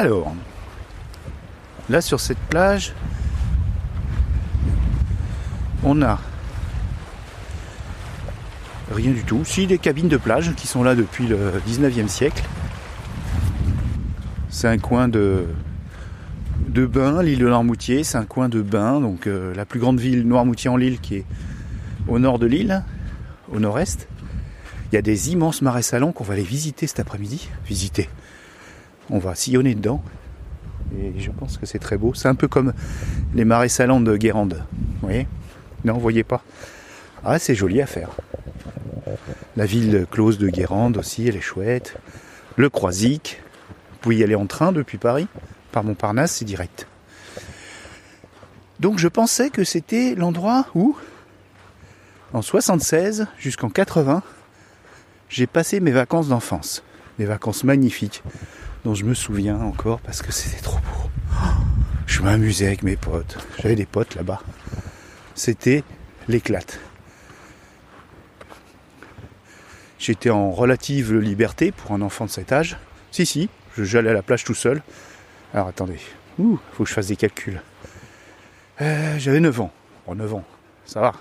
Alors, 0.00 0.34
là 1.90 2.00
sur 2.00 2.20
cette 2.20 2.38
plage, 2.38 2.94
on 5.84 6.00
a 6.00 6.18
rien 8.94 9.10
du 9.10 9.24
tout. 9.24 9.44
Si 9.44 9.66
des 9.66 9.76
cabines 9.76 10.08
de 10.08 10.16
plage 10.16 10.54
qui 10.54 10.66
sont 10.66 10.82
là 10.82 10.94
depuis 10.94 11.26
le 11.26 11.52
19e 11.68 12.08
siècle. 12.08 12.42
C'est 14.48 14.68
un 14.68 14.78
coin 14.78 15.06
de, 15.06 15.44
de 16.66 16.86
bain, 16.86 17.22
l'île 17.22 17.40
de 17.40 17.48
Noirmoutier. 17.48 18.02
C'est 18.02 18.16
un 18.16 18.24
coin 18.24 18.48
de 18.48 18.62
bain, 18.62 19.02
donc 19.02 19.26
euh, 19.26 19.54
la 19.54 19.66
plus 19.66 19.80
grande 19.80 20.00
ville 20.00 20.26
Noirmoutier 20.26 20.70
en 20.70 20.78
l'île 20.78 20.98
qui 21.00 21.16
est 21.16 21.26
au 22.08 22.18
nord 22.18 22.38
de 22.38 22.46
l'île, 22.46 22.84
au 23.52 23.60
nord-est. 23.60 24.08
Il 24.90 24.94
y 24.94 24.98
a 24.98 25.02
des 25.02 25.30
immenses 25.30 25.60
marais 25.60 25.82
salants 25.82 26.12
qu'on 26.12 26.24
va 26.24 26.32
aller 26.32 26.42
visiter 26.42 26.86
cet 26.86 27.00
après-midi. 27.00 27.50
Visiter. 27.66 28.08
On 29.10 29.18
va 29.18 29.34
sillonner 29.34 29.74
dedans. 29.74 30.02
Et 30.98 31.18
je 31.18 31.30
pense 31.30 31.58
que 31.58 31.66
c'est 31.66 31.78
très 31.78 31.96
beau. 31.96 32.14
C'est 32.14 32.28
un 32.28 32.34
peu 32.34 32.48
comme 32.48 32.72
les 33.34 33.44
marais 33.44 33.68
salants 33.68 34.00
de 34.00 34.16
Guérande. 34.16 34.64
Vous 34.72 35.08
voyez? 35.08 35.26
Non, 35.84 35.94
vous 35.94 36.00
voyez 36.00 36.24
pas? 36.24 36.42
Ah, 37.24 37.38
c'est 37.38 37.54
joli 37.54 37.80
à 37.80 37.86
faire. 37.86 38.10
La 39.56 39.66
ville 39.66 40.06
close 40.10 40.38
de 40.38 40.48
Guérande 40.48 40.96
aussi, 40.96 41.26
elle 41.26 41.36
est 41.36 41.40
chouette. 41.40 41.96
Le 42.56 42.70
Croisic. 42.70 43.40
Vous 43.92 43.98
pouvez 44.00 44.16
y 44.16 44.24
aller 44.24 44.34
en 44.34 44.46
train 44.46 44.72
depuis 44.72 44.98
Paris. 44.98 45.26
Par 45.72 45.84
Montparnasse, 45.84 46.36
c'est 46.36 46.44
direct. 46.44 46.86
Donc 48.78 48.98
je 48.98 49.08
pensais 49.08 49.50
que 49.50 49.62
c'était 49.62 50.14
l'endroit 50.14 50.66
où, 50.74 50.96
en 52.32 52.42
76 52.42 53.26
jusqu'en 53.38 53.68
80, 53.68 54.22
j'ai 55.28 55.46
passé 55.46 55.80
mes 55.80 55.90
vacances 55.90 56.28
d'enfance. 56.28 56.82
Des 57.18 57.26
vacances 57.26 57.64
magnifiques 57.64 58.22
dont 58.84 58.94
je 58.94 59.04
me 59.04 59.14
souviens 59.14 59.60
encore 59.60 60.00
parce 60.00 60.22
que 60.22 60.32
c'était 60.32 60.62
trop 60.62 60.78
beau. 60.78 61.10
Je 62.06 62.22
m'amusais 62.22 62.66
avec 62.66 62.82
mes 62.82 62.96
potes. 62.96 63.38
J'avais 63.62 63.76
des 63.76 63.86
potes 63.86 64.14
là-bas. 64.14 64.42
C'était 65.34 65.84
l'éclate. 66.28 66.80
J'étais 69.98 70.30
en 70.30 70.50
relative 70.50 71.14
liberté 71.14 71.72
pour 71.72 71.92
un 71.92 72.00
enfant 72.00 72.24
de 72.24 72.30
cet 72.30 72.52
âge. 72.52 72.78
Si, 73.10 73.26
si, 73.26 73.48
j'allais 73.76 74.10
à 74.10 74.14
la 74.14 74.22
plage 74.22 74.44
tout 74.44 74.54
seul. 74.54 74.82
Alors 75.52 75.68
attendez, 75.68 75.98
Ouh, 76.40 76.58
faut 76.72 76.84
que 76.84 76.88
je 76.88 76.94
fasse 76.94 77.08
des 77.08 77.16
calculs. 77.16 77.60
Euh, 78.80 79.18
J'avais 79.18 79.40
9 79.40 79.60
ans. 79.60 79.72
Bon, 80.06 80.14
9 80.14 80.34
ans, 80.34 80.44
ça 80.86 81.00
va. 81.00 81.12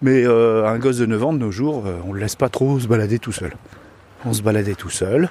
Mais 0.00 0.24
euh, 0.26 0.66
un 0.66 0.78
gosse 0.78 0.98
de 0.98 1.06
9 1.06 1.24
ans 1.24 1.32
de 1.32 1.38
nos 1.38 1.52
jours, 1.52 1.86
euh, 1.86 2.00
on 2.04 2.12
le 2.12 2.20
laisse 2.20 2.34
pas 2.34 2.48
trop 2.48 2.80
se 2.80 2.88
balader 2.88 3.20
tout 3.20 3.30
seul. 3.30 3.52
On 4.24 4.32
se 4.32 4.42
baladait 4.42 4.74
tout 4.74 4.90
seul. 4.90 5.28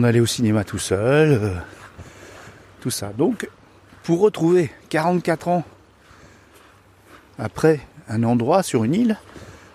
On 0.00 0.04
allait 0.04 0.20
au 0.20 0.26
cinéma 0.26 0.62
tout 0.62 0.78
seul. 0.78 1.32
euh, 1.32 1.54
tout 2.80 2.90
ça. 2.90 3.08
Donc, 3.18 3.48
pour 4.04 4.20
retrouver 4.20 4.70
44 4.90 5.48
ans 5.48 5.64
après 7.36 7.80
un 8.08 8.22
endroit 8.22 8.62
sur 8.62 8.84
une 8.84 8.94
île, 8.94 9.18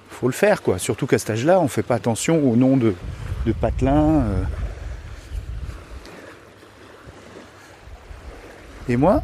faut 0.10 0.28
le 0.28 0.34
faire 0.34 0.62
quoi. 0.62 0.80
Surtout 0.80 1.08
qu'à 1.08 1.20
cet 1.20 1.32
âge-là, 1.32 1.60
on 1.60 1.68
fait 1.68 1.84
pas 1.84 1.96
attention 1.96 2.50
au 2.50 2.56
nom 2.56 2.78
de, 2.78 2.96
de 3.46 3.52
patelin. 3.52 4.22
euh. 4.22 4.44
Et 8.88 8.96
moi, 8.96 9.22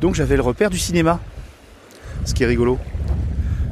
donc 0.00 0.14
j'avais 0.14 0.36
le 0.36 0.42
repère 0.42 0.70
du 0.70 0.78
cinéma. 0.78 1.20
Ce 2.24 2.32
qui 2.32 2.44
est 2.44 2.46
rigolo. 2.46 2.78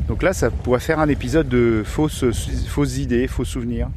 Donc 0.06 0.22
là, 0.22 0.34
ça 0.34 0.50
pourrait 0.50 0.80
faire 0.80 0.98
un 0.98 1.08
épisode 1.08 1.48
de 1.48 1.82
fausses, 1.82 2.26
fausses 2.68 2.98
idées, 2.98 3.26
faux 3.26 3.46
souvenirs. 3.46 3.88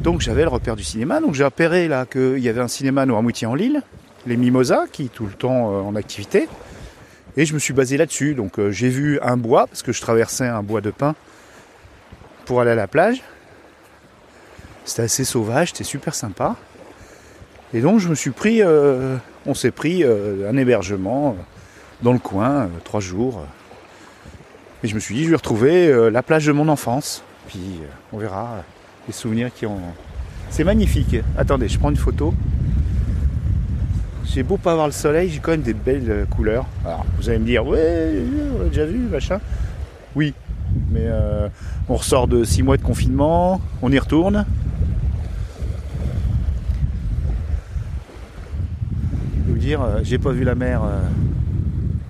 Donc 0.00 0.22
j'avais 0.22 0.42
le 0.42 0.48
repère 0.48 0.76
du 0.76 0.82
cinéma, 0.82 1.20
donc 1.20 1.34
j'ai 1.34 1.44
repéré 1.44 1.86
là 1.86 2.06
qu'il 2.06 2.38
y 2.38 2.48
avait 2.48 2.62
un 2.62 2.68
cinéma 2.68 3.04
Noirmoutier 3.04 3.46
en 3.46 3.54
Lille, 3.54 3.82
les 4.26 4.38
Mimosas, 4.38 4.86
qui 4.90 5.04
est 5.04 5.12
tout 5.12 5.26
le 5.26 5.32
temps 5.32 5.74
euh, 5.74 5.82
en 5.82 5.94
activité. 5.94 6.48
Et 7.36 7.44
je 7.44 7.52
me 7.52 7.58
suis 7.58 7.74
basé 7.74 7.98
là-dessus. 7.98 8.34
Donc 8.34 8.58
euh, 8.58 8.70
j'ai 8.70 8.88
vu 8.88 9.20
un 9.20 9.36
bois, 9.36 9.66
parce 9.66 9.82
que 9.82 9.92
je 9.92 10.00
traversais 10.00 10.46
un 10.46 10.62
bois 10.62 10.80
de 10.80 10.90
pin 10.90 11.14
pour 12.46 12.62
aller 12.62 12.70
à 12.70 12.74
la 12.74 12.86
plage. 12.86 13.22
C'était 14.86 15.02
assez 15.02 15.24
sauvage, 15.24 15.68
c'était 15.68 15.84
super 15.84 16.14
sympa. 16.14 16.56
Et 17.74 17.82
donc 17.82 18.00
je 18.00 18.08
me 18.08 18.14
suis 18.14 18.30
pris, 18.30 18.62
euh, 18.62 19.18
on 19.44 19.52
s'est 19.52 19.70
pris 19.70 20.02
un 20.02 20.56
hébergement 20.56 21.36
dans 22.00 22.14
le 22.14 22.18
coin, 22.18 22.70
trois 22.84 23.00
jours. 23.00 23.44
Et 24.82 24.88
je 24.88 24.94
me 24.94 25.00
suis 25.00 25.14
dit, 25.14 25.24
je 25.24 25.30
vais 25.30 25.36
retrouver 25.36 26.10
la 26.10 26.22
plage 26.22 26.46
de 26.46 26.52
mon 26.52 26.68
enfance. 26.68 27.22
Puis 27.48 27.80
on 28.14 28.18
verra 28.18 28.64
les 29.06 29.12
souvenirs 29.12 29.50
qui 29.54 29.66
ont. 29.66 29.80
C'est 30.50 30.64
magnifique. 30.64 31.16
Attendez, 31.36 31.68
je 31.68 31.78
prends 31.78 31.90
une 31.90 31.96
photo. 31.96 32.34
J'ai 34.32 34.44
beau 34.44 34.56
pas 34.56 34.72
avoir 34.72 34.86
le 34.86 34.92
soleil, 34.92 35.28
j'ai 35.28 35.40
quand 35.40 35.50
même 35.50 35.62
des 35.62 35.74
belles 35.74 36.08
euh, 36.08 36.24
couleurs. 36.24 36.64
Alors 36.84 37.04
vous 37.16 37.28
allez 37.28 37.40
me 37.40 37.46
dire, 37.46 37.66
ouais, 37.66 38.22
on 38.56 38.62
a 38.64 38.68
déjà 38.68 38.86
vu, 38.86 38.98
machin. 38.98 39.40
Oui, 40.14 40.34
mais 40.92 41.02
euh, 41.02 41.48
on 41.88 41.96
ressort 41.96 42.28
de 42.28 42.44
six 42.44 42.62
mois 42.62 42.76
de 42.76 42.82
confinement, 42.82 43.60
on 43.82 43.90
y 43.90 43.98
retourne. 43.98 44.46
Je 49.34 49.46
vais 49.46 49.52
vous 49.52 49.58
dire, 49.58 49.82
euh, 49.82 50.00
j'ai 50.04 50.18
pas 50.18 50.30
vu 50.30 50.44
la 50.44 50.54
mer 50.54 50.82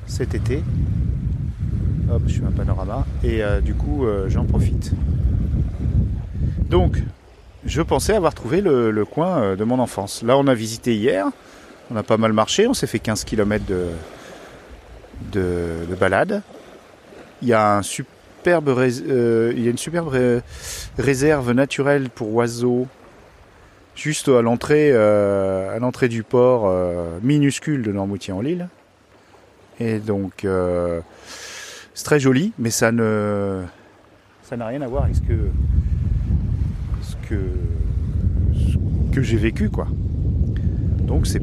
cet 0.07 0.35
été. 0.35 0.63
Hop, 2.13 2.23
je 2.27 2.35
fais 2.39 2.45
un 2.45 2.51
panorama. 2.51 3.07
Et 3.25 3.41
du 3.65 3.73
coup, 3.73 4.05
j'en 4.29 4.45
profite. 4.45 4.93
Donc, 6.71 6.99
je 7.67 7.83
pensais 7.83 8.15
avoir 8.15 8.33
trouvé 8.33 8.61
le, 8.61 9.05
coin 9.05 9.43
euh, 9.43 9.57
de 9.57 9.65
mon 9.65 9.81
enfance. 9.81 10.23
Là, 10.23 10.39
on 10.39 10.47
a 10.47 10.55
visité 10.55 10.95
hier. 10.95 11.27
On 11.91 11.97
a 11.97 12.05
pas 12.05 12.17
mal 12.17 12.33
marché. 12.33 12.69
On 12.69 12.75
s'est 12.75 12.87
fait 12.87 13.01
15 13.01 13.25
km 13.25 13.65
de, 13.67 13.87
de, 15.33 15.87
de 15.91 15.95
balade. 15.97 16.43
Il 17.43 17.49
y 17.49 17.53
a 17.53 17.77
un 17.79 17.83
superbe, 17.83 18.69
euh, 18.69 19.53
il 19.57 19.65
y 19.65 19.67
a 19.67 19.71
une 19.73 19.79
superbe 19.79 20.09
ré- 20.09 20.43
réserve 20.97 21.51
naturelle 21.51 22.09
pour 22.09 22.33
oiseaux 22.35 22.87
juste 23.97 24.29
à 24.29 24.41
l'entrée 24.41 24.91
euh, 24.93 25.75
à 25.75 25.79
l'entrée 25.81 26.09
du 26.09 26.23
port 26.23 26.73
minuscule 27.23 27.83
de 27.83 27.91
Normoutier-en-Lille. 27.91 28.69
Et 29.81 29.99
donc 29.99 30.47
c'est 31.95 32.05
très 32.05 32.21
joli, 32.21 32.53
mais 32.59 32.71
ça 32.71 32.93
ne 32.93 33.63
ça 34.45 34.57
n'a 34.57 34.67
rien 34.67 34.81
à 34.83 34.87
voir 34.87 35.05
avec 35.05 35.17
ce 35.17 35.21
que 35.23 35.35
que 39.13 39.23
j'ai 39.23 39.37
vécu 39.37 39.71
quoi. 39.71 39.87
Donc 41.07 41.27
c'est 41.27 41.43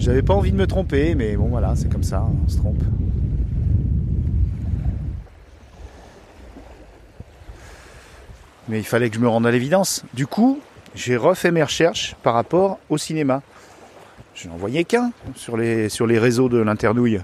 j'avais 0.00 0.22
pas 0.22 0.32
envie 0.32 0.50
de 0.50 0.56
me 0.56 0.66
tromper, 0.66 1.14
mais 1.14 1.36
bon 1.36 1.48
voilà, 1.48 1.76
c'est 1.76 1.92
comme 1.92 2.02
ça, 2.02 2.20
hein, 2.20 2.32
on 2.46 2.48
se 2.48 2.56
trompe. 2.56 2.82
Mais 8.68 8.78
il 8.78 8.84
fallait 8.84 9.10
que 9.10 9.16
je 9.16 9.20
me 9.20 9.28
rende 9.28 9.46
à 9.46 9.50
l'évidence. 9.50 10.04
Du 10.14 10.26
coup, 10.26 10.58
j'ai 10.94 11.18
refait 11.18 11.50
mes 11.50 11.62
recherches 11.62 12.16
par 12.22 12.32
rapport 12.32 12.78
au 12.88 12.96
cinéma. 12.96 13.42
Je 14.34 14.48
n'en 14.48 14.56
voyais 14.56 14.84
qu'un 14.84 15.12
sur 15.34 15.58
les, 15.58 15.90
sur 15.90 16.06
les 16.06 16.18
réseaux 16.18 16.48
de 16.48 16.56
l'internouille. 16.56 17.20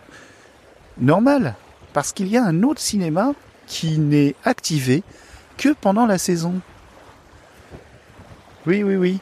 Normal, 0.99 1.55
parce 1.95 2.13
qu'il 2.13 2.29
y 2.29 2.37
a 2.37 2.45
un 2.45 2.63
autre 2.63 2.81
cinéma 2.81 3.33
qui 3.67 3.99
n'est 3.99 4.35
activé 4.45 5.03
que 5.57 5.73
pendant 5.73 6.05
la 6.05 6.19
saison. 6.19 6.61
Oui, 8.67 8.83
oui, 8.83 8.97
oui. 8.97 9.19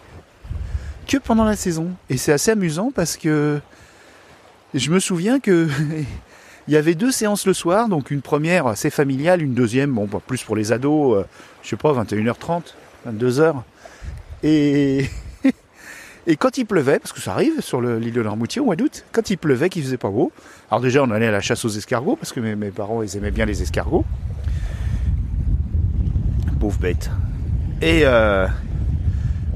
Que 1.07 1.19
pendant 1.19 1.45
la 1.45 1.57
saison. 1.57 1.91
Et 2.09 2.17
c'est 2.17 2.33
assez 2.33 2.51
amusant 2.51 2.91
parce 2.95 3.17
que 3.17 3.61
je 4.73 4.91
me 4.91 4.99
souviens 4.99 5.39
que 5.41 5.69
il 6.69 6.73
y 6.75 6.77
avait 6.77 6.95
deux 6.95 7.13
séances 7.13 7.47
le 7.47 7.53
soir, 7.53 7.89
donc 7.89 8.11
une 8.11 8.23
première 8.23 8.67
assez 8.67 8.91
familiale, 8.91 9.43
une 9.43 9.55
deuxième, 9.55 9.93
bon, 9.93 10.07
plus 10.27 10.43
pour 10.43 10.57
les 10.57 10.73
ados, 10.73 11.19
euh, 11.19 11.25
je 11.63 11.69
sais 11.69 11.77
pas, 11.77 11.93
21h30, 11.93 12.63
22h. 13.07 13.55
Et, 14.43 15.09
et 16.27 16.37
quand 16.37 16.57
il 16.57 16.65
pleuvait, 16.65 16.99
parce 16.99 17.13
que 17.13 17.21
ça 17.21 17.33
arrive 17.35 17.61
sur 17.61 17.83
le- 17.83 17.99
l'île 17.99 18.15
de 18.15 18.21
Larmoutier 18.23 18.63
au 18.63 18.65
mois 18.65 18.77
d'août, 18.77 19.05
quand 19.13 19.29
il 19.29 19.37
pleuvait, 19.37 19.69
qu'il 19.69 19.83
faisait 19.83 19.99
pas 19.99 20.09
beau, 20.11 20.33
alors 20.71 20.81
déjà 20.81 21.03
on 21.03 21.11
allait 21.11 21.27
à 21.29 21.33
la 21.33 21.43
chasse 21.43 21.65
aux 21.67 21.69
escargots, 21.71 22.17
parce 22.17 22.33
que 22.33 22.41
mes, 22.41 22.57
mes 22.57 22.71
parents 22.71 23.03
ils 23.03 23.15
aimaient 23.19 23.31
bien 23.31 23.45
les 23.45 23.61
escargots. 23.63 24.07
Pauvre 26.61 26.79
bête. 26.79 27.11
Et 27.83 28.03
euh, 28.05 28.47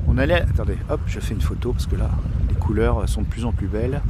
on 0.08 0.18
allait. 0.18 0.42
Attendez, 0.42 0.76
hop, 0.90 1.00
je 1.06 1.20
fais 1.20 1.34
une 1.34 1.40
photo 1.40 1.72
parce 1.72 1.86
que 1.86 1.96
là, 1.96 2.10
les 2.48 2.54
couleurs 2.56 3.08
sont 3.08 3.22
de 3.22 3.26
plus 3.26 3.44
en 3.44 3.52
plus 3.52 3.68
belles. 3.68 4.00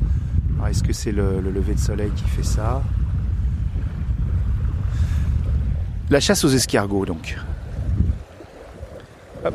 Alors, 0.56 0.68
est-ce 0.68 0.82
que 0.82 0.92
c'est 0.92 1.12
le, 1.12 1.40
le 1.40 1.50
lever 1.50 1.74
de 1.74 1.80
soleil 1.80 2.10
qui 2.16 2.24
fait 2.24 2.42
ça? 2.42 2.82
La 6.10 6.20
chasse 6.20 6.42
aux 6.44 6.48
escargots, 6.48 7.04
donc. 7.04 7.36
Hop. 9.44 9.54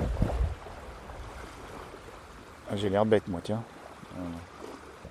Ah, 2.71 2.75
J'ai 2.75 2.89
l'air 2.89 3.05
bête, 3.05 3.27
moi, 3.27 3.41
tiens. 3.43 3.61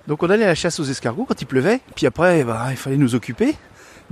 Donc, 0.07 0.23
on 0.23 0.29
allait 0.29 0.45
à 0.45 0.47
la 0.47 0.55
chasse 0.55 0.79
aux 0.79 0.85
escargots 0.85 1.25
quand 1.25 1.41
il 1.41 1.45
pleuvait, 1.45 1.79
puis 1.95 2.05
après, 2.05 2.43
bah, 2.43 2.67
il 2.71 2.77
fallait 2.77 2.97
nous 2.97 3.15
occuper. 3.15 3.55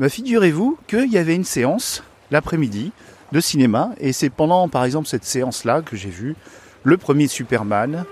Figurez-vous 0.07 0.77
qu'il 0.87 1.11
y 1.11 1.17
avait 1.17 1.35
une 1.35 1.43
séance 1.43 2.03
l'après-midi 2.31 2.91
de 3.31 3.39
cinéma, 3.39 3.91
et 3.99 4.13
c'est 4.13 4.29
pendant, 4.29 4.67
par 4.67 4.83
exemple, 4.83 5.07
cette 5.07 5.25
séance-là 5.25 5.81
que 5.81 5.95
j'ai 5.95 6.09
vu 6.09 6.35
le 6.83 6.97
premier 6.97 7.27
Superman 7.27 8.05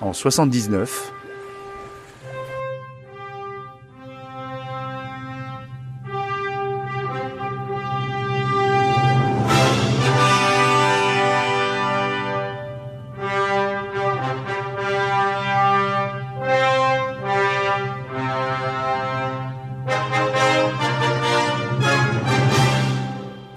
en 0.00 0.12
79. 0.12 1.12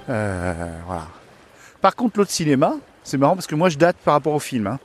Euh, 0.10 0.54
voilà. 0.86 1.08
Par 1.82 1.96
contre, 1.96 2.20
l'autre 2.20 2.32
cinéma, 2.32 2.76
c'est 3.04 3.18
marrant 3.18 3.36
parce 3.36 3.48
que 3.48 3.56
moi 3.56 3.70
je 3.70 3.78
date 3.78 3.98
par 4.04 4.14
rapport 4.14 4.34
au 4.34 4.40
film. 4.40 4.68
hein. 4.68 4.80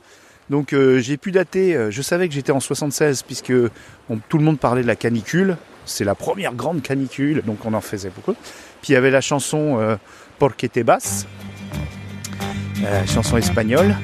Donc 0.49 0.73
euh, 0.73 0.99
j'ai 0.99 1.17
pu 1.17 1.31
dater, 1.31 1.75
euh, 1.75 1.91
je 1.91 2.01
savais 2.01 2.27
que 2.27 2.33
j'étais 2.33 2.51
en 2.51 2.59
76 2.59 3.23
puisque 3.23 3.53
tout 4.29 4.37
le 4.37 4.43
monde 4.43 4.59
parlait 4.59 4.81
de 4.81 4.87
la 4.87 4.95
canicule. 4.95 5.57
C'est 5.85 6.03
la 6.03 6.15
première 6.15 6.53
grande 6.53 6.81
canicule, 6.81 7.41
donc 7.45 7.65
on 7.65 7.73
en 7.73 7.81
faisait 7.81 8.11
beaucoup. 8.15 8.33
Puis 8.81 8.89
il 8.89 8.93
y 8.93 8.95
avait 8.95 9.11
la 9.11 9.21
chanson 9.21 9.79
euh, 9.79 9.95
Porque 10.37 10.67
te 10.71 10.79
vas, 10.81 11.25
euh, 12.83 13.05
chanson 13.07 13.37
espagnole, 13.37 13.95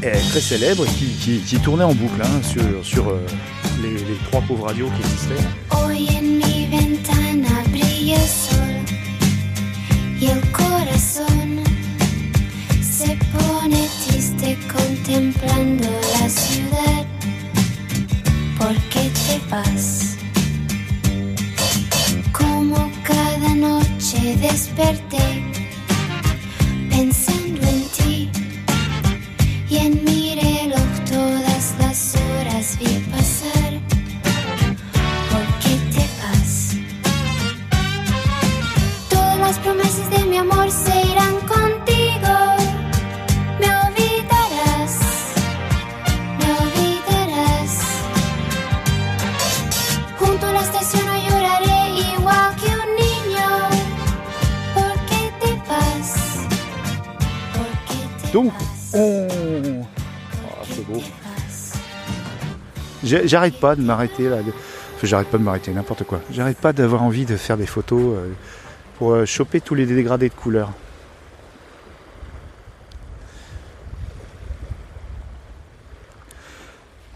très 0.00 0.40
célèbre, 0.40 0.84
qui, 0.86 1.60
tournait 1.62 1.84
en 1.84 1.94
boucle 1.94 2.20
hein, 2.22 2.42
sur, 2.82 3.14
les, 3.82 3.96
trois 4.30 4.40
pauvres 4.40 4.66
radios 4.66 4.88
qui 4.88 5.00
existaient. 5.02 5.44
Hoy 5.70 6.08
en 6.18 6.22
mi 6.22 6.66
ventana 6.70 7.48
sol 10.98 11.41
se 13.04 13.16
pone 13.36 13.88
triste 14.06 14.56
contemplando 14.72 15.88
la 16.14 16.28
ciudad. 16.28 17.04
¿Por 18.58 18.74
qué 18.90 19.10
te 19.24 19.40
vas? 19.50 20.16
Como 22.32 22.90
cada 23.02 23.54
noche 23.54 24.36
desperté 24.36 25.26
pensando 26.90 27.66
en 27.74 27.82
ti 27.96 28.30
y 29.68 29.76
en 29.78 30.04
mi 30.04 30.21
J'arrête 63.24 63.58
pas 63.60 63.76
de 63.76 63.82
m'arrêter 63.82 64.28
là. 64.28 64.38
j'arrête 65.02 65.28
pas 65.28 65.38
de 65.38 65.42
m'arrêter, 65.42 65.72
n'importe 65.72 66.04
quoi. 66.04 66.20
J'arrête 66.30 66.58
pas 66.58 66.72
d'avoir 66.72 67.02
envie 67.02 67.26
de 67.26 67.36
faire 67.36 67.56
des 67.56 67.66
photos 67.66 68.16
euh, 68.16 68.32
pour 68.98 69.12
euh, 69.12 69.26
choper 69.26 69.60
tous 69.60 69.74
les 69.74 69.84
dégradés 69.86 70.28
de 70.28 70.34
couleurs. 70.34 70.72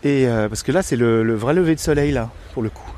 Et 0.02 0.26
euh, 0.28 0.48
parce 0.48 0.62
que 0.62 0.70
là, 0.70 0.82
c'est 0.82 0.96
le, 0.96 1.34
vrai 1.34 1.54
lever 1.54 1.74
de 1.74 1.80
soleil 1.80 2.12
là, 2.12 2.30
pour 2.52 2.62
le 2.62 2.70
coup. 2.70 2.90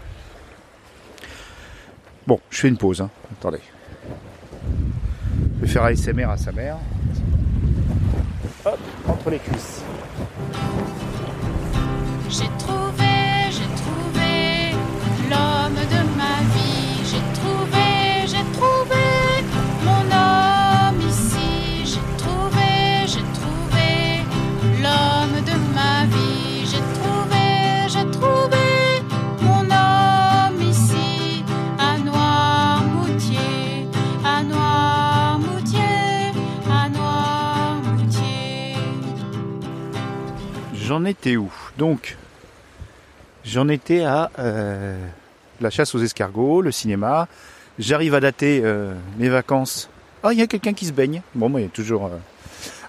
Bon, 2.26 2.40
je 2.50 2.58
fais 2.58 2.68
une 2.68 2.76
pause. 2.76 3.00
hein. 3.00 3.10
Attendez. 3.32 3.60
Je 5.56 5.62
vais 5.62 5.68
faire 5.68 5.84
ASMR 5.84 6.28
à 6.30 6.36
sa 6.36 6.52
mère. 6.52 6.76
hop, 8.66 8.78
entre 9.06 9.30
les 9.30 9.38
cuisses. 9.38 9.82
J'ai 12.28 12.44
trouvé, 12.58 12.87
J'en 40.98 41.04
étais 41.04 41.36
où? 41.36 41.48
Donc, 41.78 42.16
j'en 43.44 43.68
étais 43.68 44.02
à 44.02 44.32
euh, 44.40 44.98
la 45.60 45.70
chasse 45.70 45.94
aux 45.94 46.00
escargots, 46.02 46.60
le 46.60 46.72
cinéma. 46.72 47.28
J'arrive 47.78 48.16
à 48.16 48.20
dater 48.20 48.62
euh, 48.64 48.94
mes 49.16 49.28
vacances. 49.28 49.88
Ah, 50.24 50.32
il 50.32 50.40
y 50.40 50.42
a 50.42 50.48
quelqu'un 50.48 50.72
qui 50.72 50.86
se 50.86 50.92
baigne. 50.92 51.22
Bon, 51.36 51.48
moi, 51.48 51.60
il 51.60 51.64
y 51.64 51.66
a 51.66 51.70
toujours. 51.70 52.06
euh, 52.06 52.16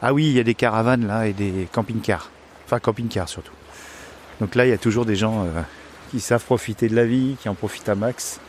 Ah 0.01 0.11
oui, 0.11 0.25
il 0.25 0.31
y 0.35 0.39
a 0.39 0.43
des 0.43 0.55
caravanes 0.55 1.05
là 1.05 1.27
et 1.27 1.33
des 1.33 1.67
camping-cars. 1.71 2.31
Enfin, 2.65 2.79
camping-cars 2.79 3.29
surtout. 3.29 3.53
Donc 4.41 4.55
là, 4.55 4.65
il 4.65 4.69
y 4.69 4.73
a 4.73 4.79
toujours 4.79 5.05
des 5.05 5.15
gens 5.15 5.45
qui 6.09 6.19
savent 6.19 6.43
profiter 6.43 6.89
de 6.89 6.95
la 6.95 7.05
vie, 7.05 7.35
qui 7.39 7.47
en 7.47 7.53
profitent 7.53 7.89
à 7.89 7.95
max. 7.95 8.39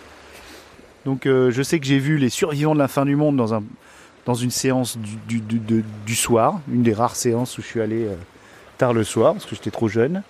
Donc, 1.04 1.24
je 1.26 1.62
sais 1.62 1.78
que 1.80 1.84
j'ai 1.84 1.98
vu 1.98 2.16
les 2.16 2.30
survivants 2.30 2.72
de 2.74 2.78
la 2.78 2.88
fin 2.88 3.04
du 3.04 3.14
monde 3.14 3.36
dans 3.36 3.52
un 3.52 3.62
dans 4.24 4.34
une 4.34 4.50
séance 4.50 4.96
du, 4.96 5.40
du, 5.40 5.58
du- 5.58 5.84
du 6.06 6.14
soir, 6.14 6.60
une 6.72 6.82
des 6.82 6.94
rares 6.94 7.16
séances 7.16 7.58
où 7.58 7.62
je 7.62 7.66
suis 7.66 7.80
allé 7.82 8.06
tard 8.80 8.94
le 8.94 9.04
soir 9.04 9.34
parce 9.34 9.44
que 9.44 9.54
j'étais 9.54 9.70
trop 9.70 9.88
jeune. 9.88 10.22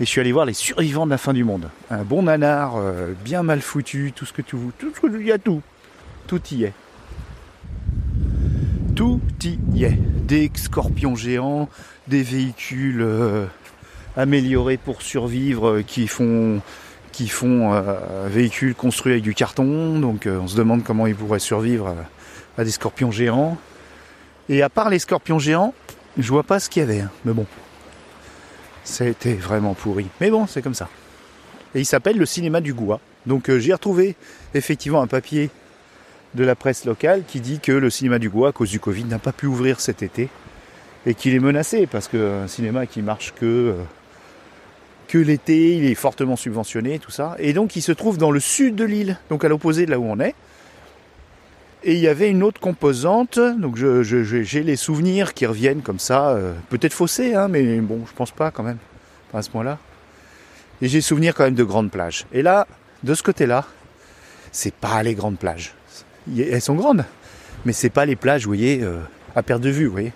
Et 0.00 0.06
je 0.06 0.08
suis 0.08 0.22
allé 0.22 0.32
voir 0.32 0.46
les 0.46 0.54
survivants 0.54 1.04
de 1.04 1.10
la 1.10 1.18
fin 1.18 1.34
du 1.34 1.44
monde. 1.44 1.68
Un 1.90 2.02
bon 2.02 2.22
nanar, 2.22 2.76
euh, 2.76 3.12
bien 3.22 3.42
mal 3.42 3.60
foutu, 3.60 4.12
tout 4.16 4.24
ce 4.24 4.32
que 4.32 4.40
tu 4.40 4.56
veux, 4.56 4.72
tout 4.78 4.90
ce 4.94 5.00
que 5.02 5.22
y 5.22 5.30
a 5.30 5.36
tout, 5.36 5.60
tout 6.26 6.40
y 6.50 6.64
est. 6.64 6.72
Tout 8.96 9.20
y 9.44 9.84
est. 9.84 9.98
Des 10.26 10.50
scorpions 10.54 11.14
géants, 11.14 11.68
des 12.08 12.22
véhicules 12.22 13.02
euh, 13.02 13.44
améliorés 14.16 14.78
pour 14.78 15.02
survivre 15.02 15.68
euh, 15.68 15.82
qui 15.82 16.06
font 16.06 16.62
qui 17.12 17.28
font 17.28 17.82
véhicules 18.28 18.74
construits 18.74 19.12
avec 19.12 19.24
du 19.24 19.34
carton. 19.34 19.98
Donc 19.98 20.26
on 20.26 20.46
se 20.46 20.56
demande 20.56 20.84
comment 20.84 21.08
ils 21.08 21.14
pourraient 21.14 21.40
survivre 21.40 21.96
à 22.56 22.64
des 22.64 22.70
scorpions 22.70 23.10
géants. 23.10 23.58
Et 24.48 24.62
à 24.62 24.68
part 24.70 24.88
les 24.88 25.00
scorpions 25.00 25.40
géants, 25.40 25.74
je 26.18 26.28
vois 26.28 26.42
pas 26.42 26.60
ce 26.60 26.68
qu'il 26.68 26.80
y 26.80 26.82
avait. 26.84 27.00
hein. 27.00 27.10
Mais 27.24 27.32
bon, 27.32 27.46
c'était 28.84 29.34
vraiment 29.34 29.74
pourri. 29.74 30.06
Mais 30.20 30.30
bon, 30.30 30.46
c'est 30.46 30.62
comme 30.62 30.74
ça. 30.74 30.88
Et 31.74 31.80
il 31.80 31.86
s'appelle 31.86 32.18
le 32.18 32.26
cinéma 32.26 32.60
du 32.60 32.74
Goua. 32.74 33.00
Donc 33.26 33.48
euh, 33.48 33.58
j'ai 33.58 33.72
retrouvé 33.72 34.16
effectivement 34.54 35.02
un 35.02 35.06
papier 35.06 35.50
de 36.34 36.44
la 36.44 36.54
presse 36.54 36.84
locale 36.84 37.24
qui 37.26 37.40
dit 37.40 37.60
que 37.60 37.72
le 37.72 37.90
cinéma 37.90 38.18
du 38.18 38.30
Goua, 38.30 38.48
à 38.48 38.52
cause 38.52 38.70
du 38.70 38.80
Covid, 38.80 39.04
n'a 39.04 39.18
pas 39.18 39.32
pu 39.32 39.46
ouvrir 39.46 39.80
cet 39.80 40.02
été 40.02 40.28
et 41.06 41.14
qu'il 41.14 41.34
est 41.34 41.40
menacé 41.40 41.86
parce 41.86 42.08
qu'un 42.08 42.46
cinéma 42.46 42.86
qui 42.86 43.02
marche 43.02 43.32
que 43.38 43.46
euh, 43.46 43.74
que 45.08 45.18
l'été, 45.18 45.76
il 45.76 45.86
est 45.86 45.96
fortement 45.96 46.36
subventionné, 46.36 47.00
tout 47.00 47.10
ça. 47.10 47.34
Et 47.40 47.52
donc 47.52 47.74
il 47.74 47.82
se 47.82 47.90
trouve 47.90 48.16
dans 48.16 48.30
le 48.30 48.38
sud 48.38 48.76
de 48.76 48.84
l'île, 48.84 49.18
donc 49.28 49.44
à 49.44 49.48
l'opposé 49.48 49.84
de 49.84 49.90
là 49.90 49.98
où 49.98 50.04
on 50.04 50.20
est. 50.20 50.36
Et 51.82 51.94
il 51.94 52.00
y 52.00 52.08
avait 52.08 52.28
une 52.28 52.42
autre 52.42 52.60
composante, 52.60 53.38
donc 53.38 53.76
j'ai 53.76 54.62
les 54.62 54.76
souvenirs 54.76 55.32
qui 55.32 55.46
reviennent 55.46 55.80
comme 55.80 55.98
ça, 55.98 56.30
euh, 56.30 56.52
peut-être 56.68 56.92
faussés, 56.92 57.34
hein, 57.34 57.48
mais 57.48 57.78
bon, 57.80 58.02
je 58.06 58.12
pense 58.12 58.32
pas 58.32 58.50
quand 58.50 58.62
même, 58.62 58.76
à 59.32 59.40
ce 59.40 59.48
point-là. 59.48 59.78
Et 60.82 60.88
j'ai 60.88 61.00
souvenir 61.00 61.34
quand 61.34 61.44
même 61.44 61.54
de 61.54 61.64
grandes 61.64 61.90
plages. 61.90 62.26
Et 62.32 62.42
là, 62.42 62.66
de 63.02 63.14
ce 63.14 63.22
côté-là, 63.22 63.64
c'est 64.52 64.74
pas 64.74 65.02
les 65.02 65.14
grandes 65.14 65.38
plages. 65.38 65.74
Elles 66.36 66.60
sont 66.60 66.74
grandes, 66.74 67.06
mais 67.64 67.72
c'est 67.72 67.88
pas 67.88 68.04
les 68.04 68.16
plages, 68.16 68.42
vous 68.42 68.50
voyez, 68.50 68.82
euh, 68.82 68.98
à 69.34 69.42
perte 69.42 69.62
de 69.62 69.70
vue, 69.70 69.86
vous 69.86 69.92
voyez. 69.92 70.12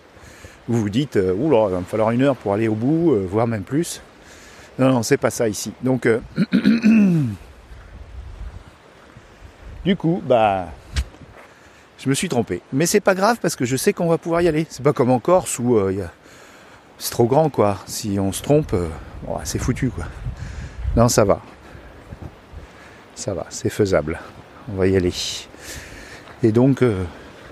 Vous 0.69 0.79
vous 0.79 0.91
dites, 0.91 1.17
euh, 1.17 1.33
oula, 1.33 1.69
il 1.69 1.73
va 1.73 1.81
me 1.81 1.85
falloir 1.85 2.11
une 2.11 2.23
heure 2.23 2.37
pour 2.37 2.53
aller 2.53 2.69
au 2.69 2.75
bout, 2.75 3.17
voire 3.27 3.47
même 3.47 3.63
plus. 3.63 4.03
Non, 4.79 4.91
non, 4.91 5.03
c'est 5.03 5.17
pas 5.17 5.31
ça 5.31 5.49
ici. 5.49 5.73
Donc, 5.83 6.07
du 9.87 9.97
coup, 9.97 10.23
bah, 10.27 10.69
je 12.05 12.11
me 12.11 12.15
suis 12.15 12.29
trompé. 12.29 12.61
Mais 12.75 12.85
c'est 12.85 13.01
pas 13.01 13.15
grave 13.15 13.39
parce 13.41 13.57
que 13.57 13.65
je 13.65 13.77
sais 13.77 13.95
qu'on 13.95 14.09
va 14.09 14.19
pouvoir 14.19 14.43
y 14.43 14.49
aller. 14.49 14.67
C'est 14.69 14.83
pas 14.83 14.93
comme 14.93 15.11
en 15.11 15.21
Corse 15.21 15.59
où 15.59 15.77
euh, 15.79 16.07
c'est 16.99 17.11
trop 17.11 17.25
grand, 17.25 17.49
quoi. 17.49 17.79
Si 17.87 18.19
on 18.21 18.31
se 18.31 18.43
trompe, 18.43 18.75
euh, 18.75 18.89
c'est 19.45 19.59
foutu, 19.59 19.89
quoi. 19.89 20.05
Non, 20.97 21.09
ça 21.09 21.25
va. 21.25 21.41
Ça 23.15 23.33
va, 23.33 23.47
c'est 23.49 23.71
faisable. 23.71 24.21
On 24.71 24.77
va 24.77 24.87
y 24.87 24.97
aller. 24.97 25.15
Et 26.43 26.53
donc, 26.53 26.83
euh, 26.83 27.05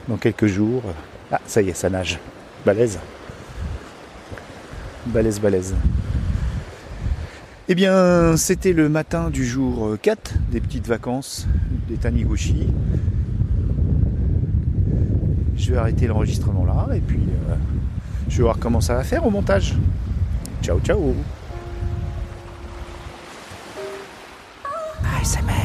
dans 0.07 0.19
quelques 0.19 0.47
jours. 0.47 0.83
Ah, 1.31 1.41
ça 1.47 1.63
y 1.63 1.71
est, 1.71 1.75
ça 1.75 1.89
nage. 1.89 2.19
Balèze. 2.67 2.99
Balèze, 5.07 5.41
balèze. 5.41 5.75
Eh 7.69 7.75
bien, 7.75 8.37
c'était 8.37 8.75
le 8.75 8.91
matin 8.91 9.31
du 9.31 9.47
jour 9.47 9.87
euh, 9.87 9.97
4 9.97 10.35
des 10.51 10.61
petites 10.61 10.89
vacances 10.89 11.47
des 11.89 11.97
Taniguchi. 11.97 12.67
Je 15.63 15.71
vais 15.71 15.79
arrêter 15.79 16.09
l'enregistrement 16.09 16.65
là 16.65 16.89
et 16.93 16.99
puis 16.99 17.21
euh, 17.21 17.55
je 18.29 18.39
vais 18.39 18.43
voir 18.43 18.59
comment 18.59 18.81
ça 18.81 18.97
va 18.97 19.05
faire 19.05 19.25
au 19.25 19.31
montage. 19.31 19.77
Ciao, 20.61 20.81
ciao. 20.81 21.15
Île 25.23 25.62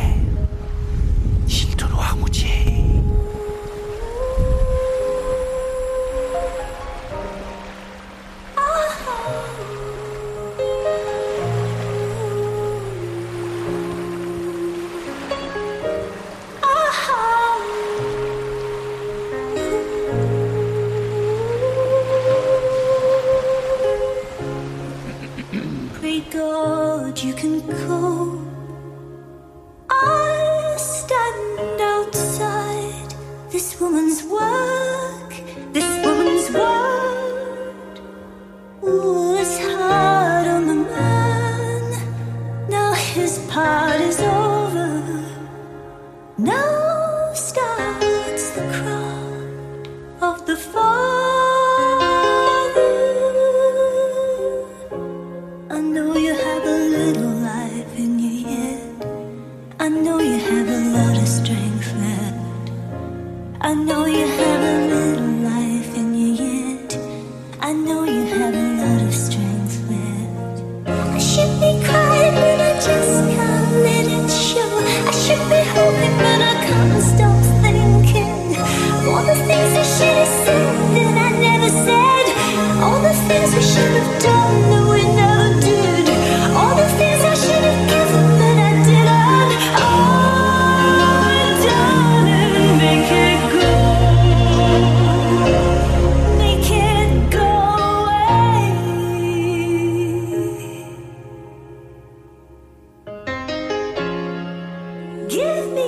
Give 105.30 105.74
me 105.74 105.87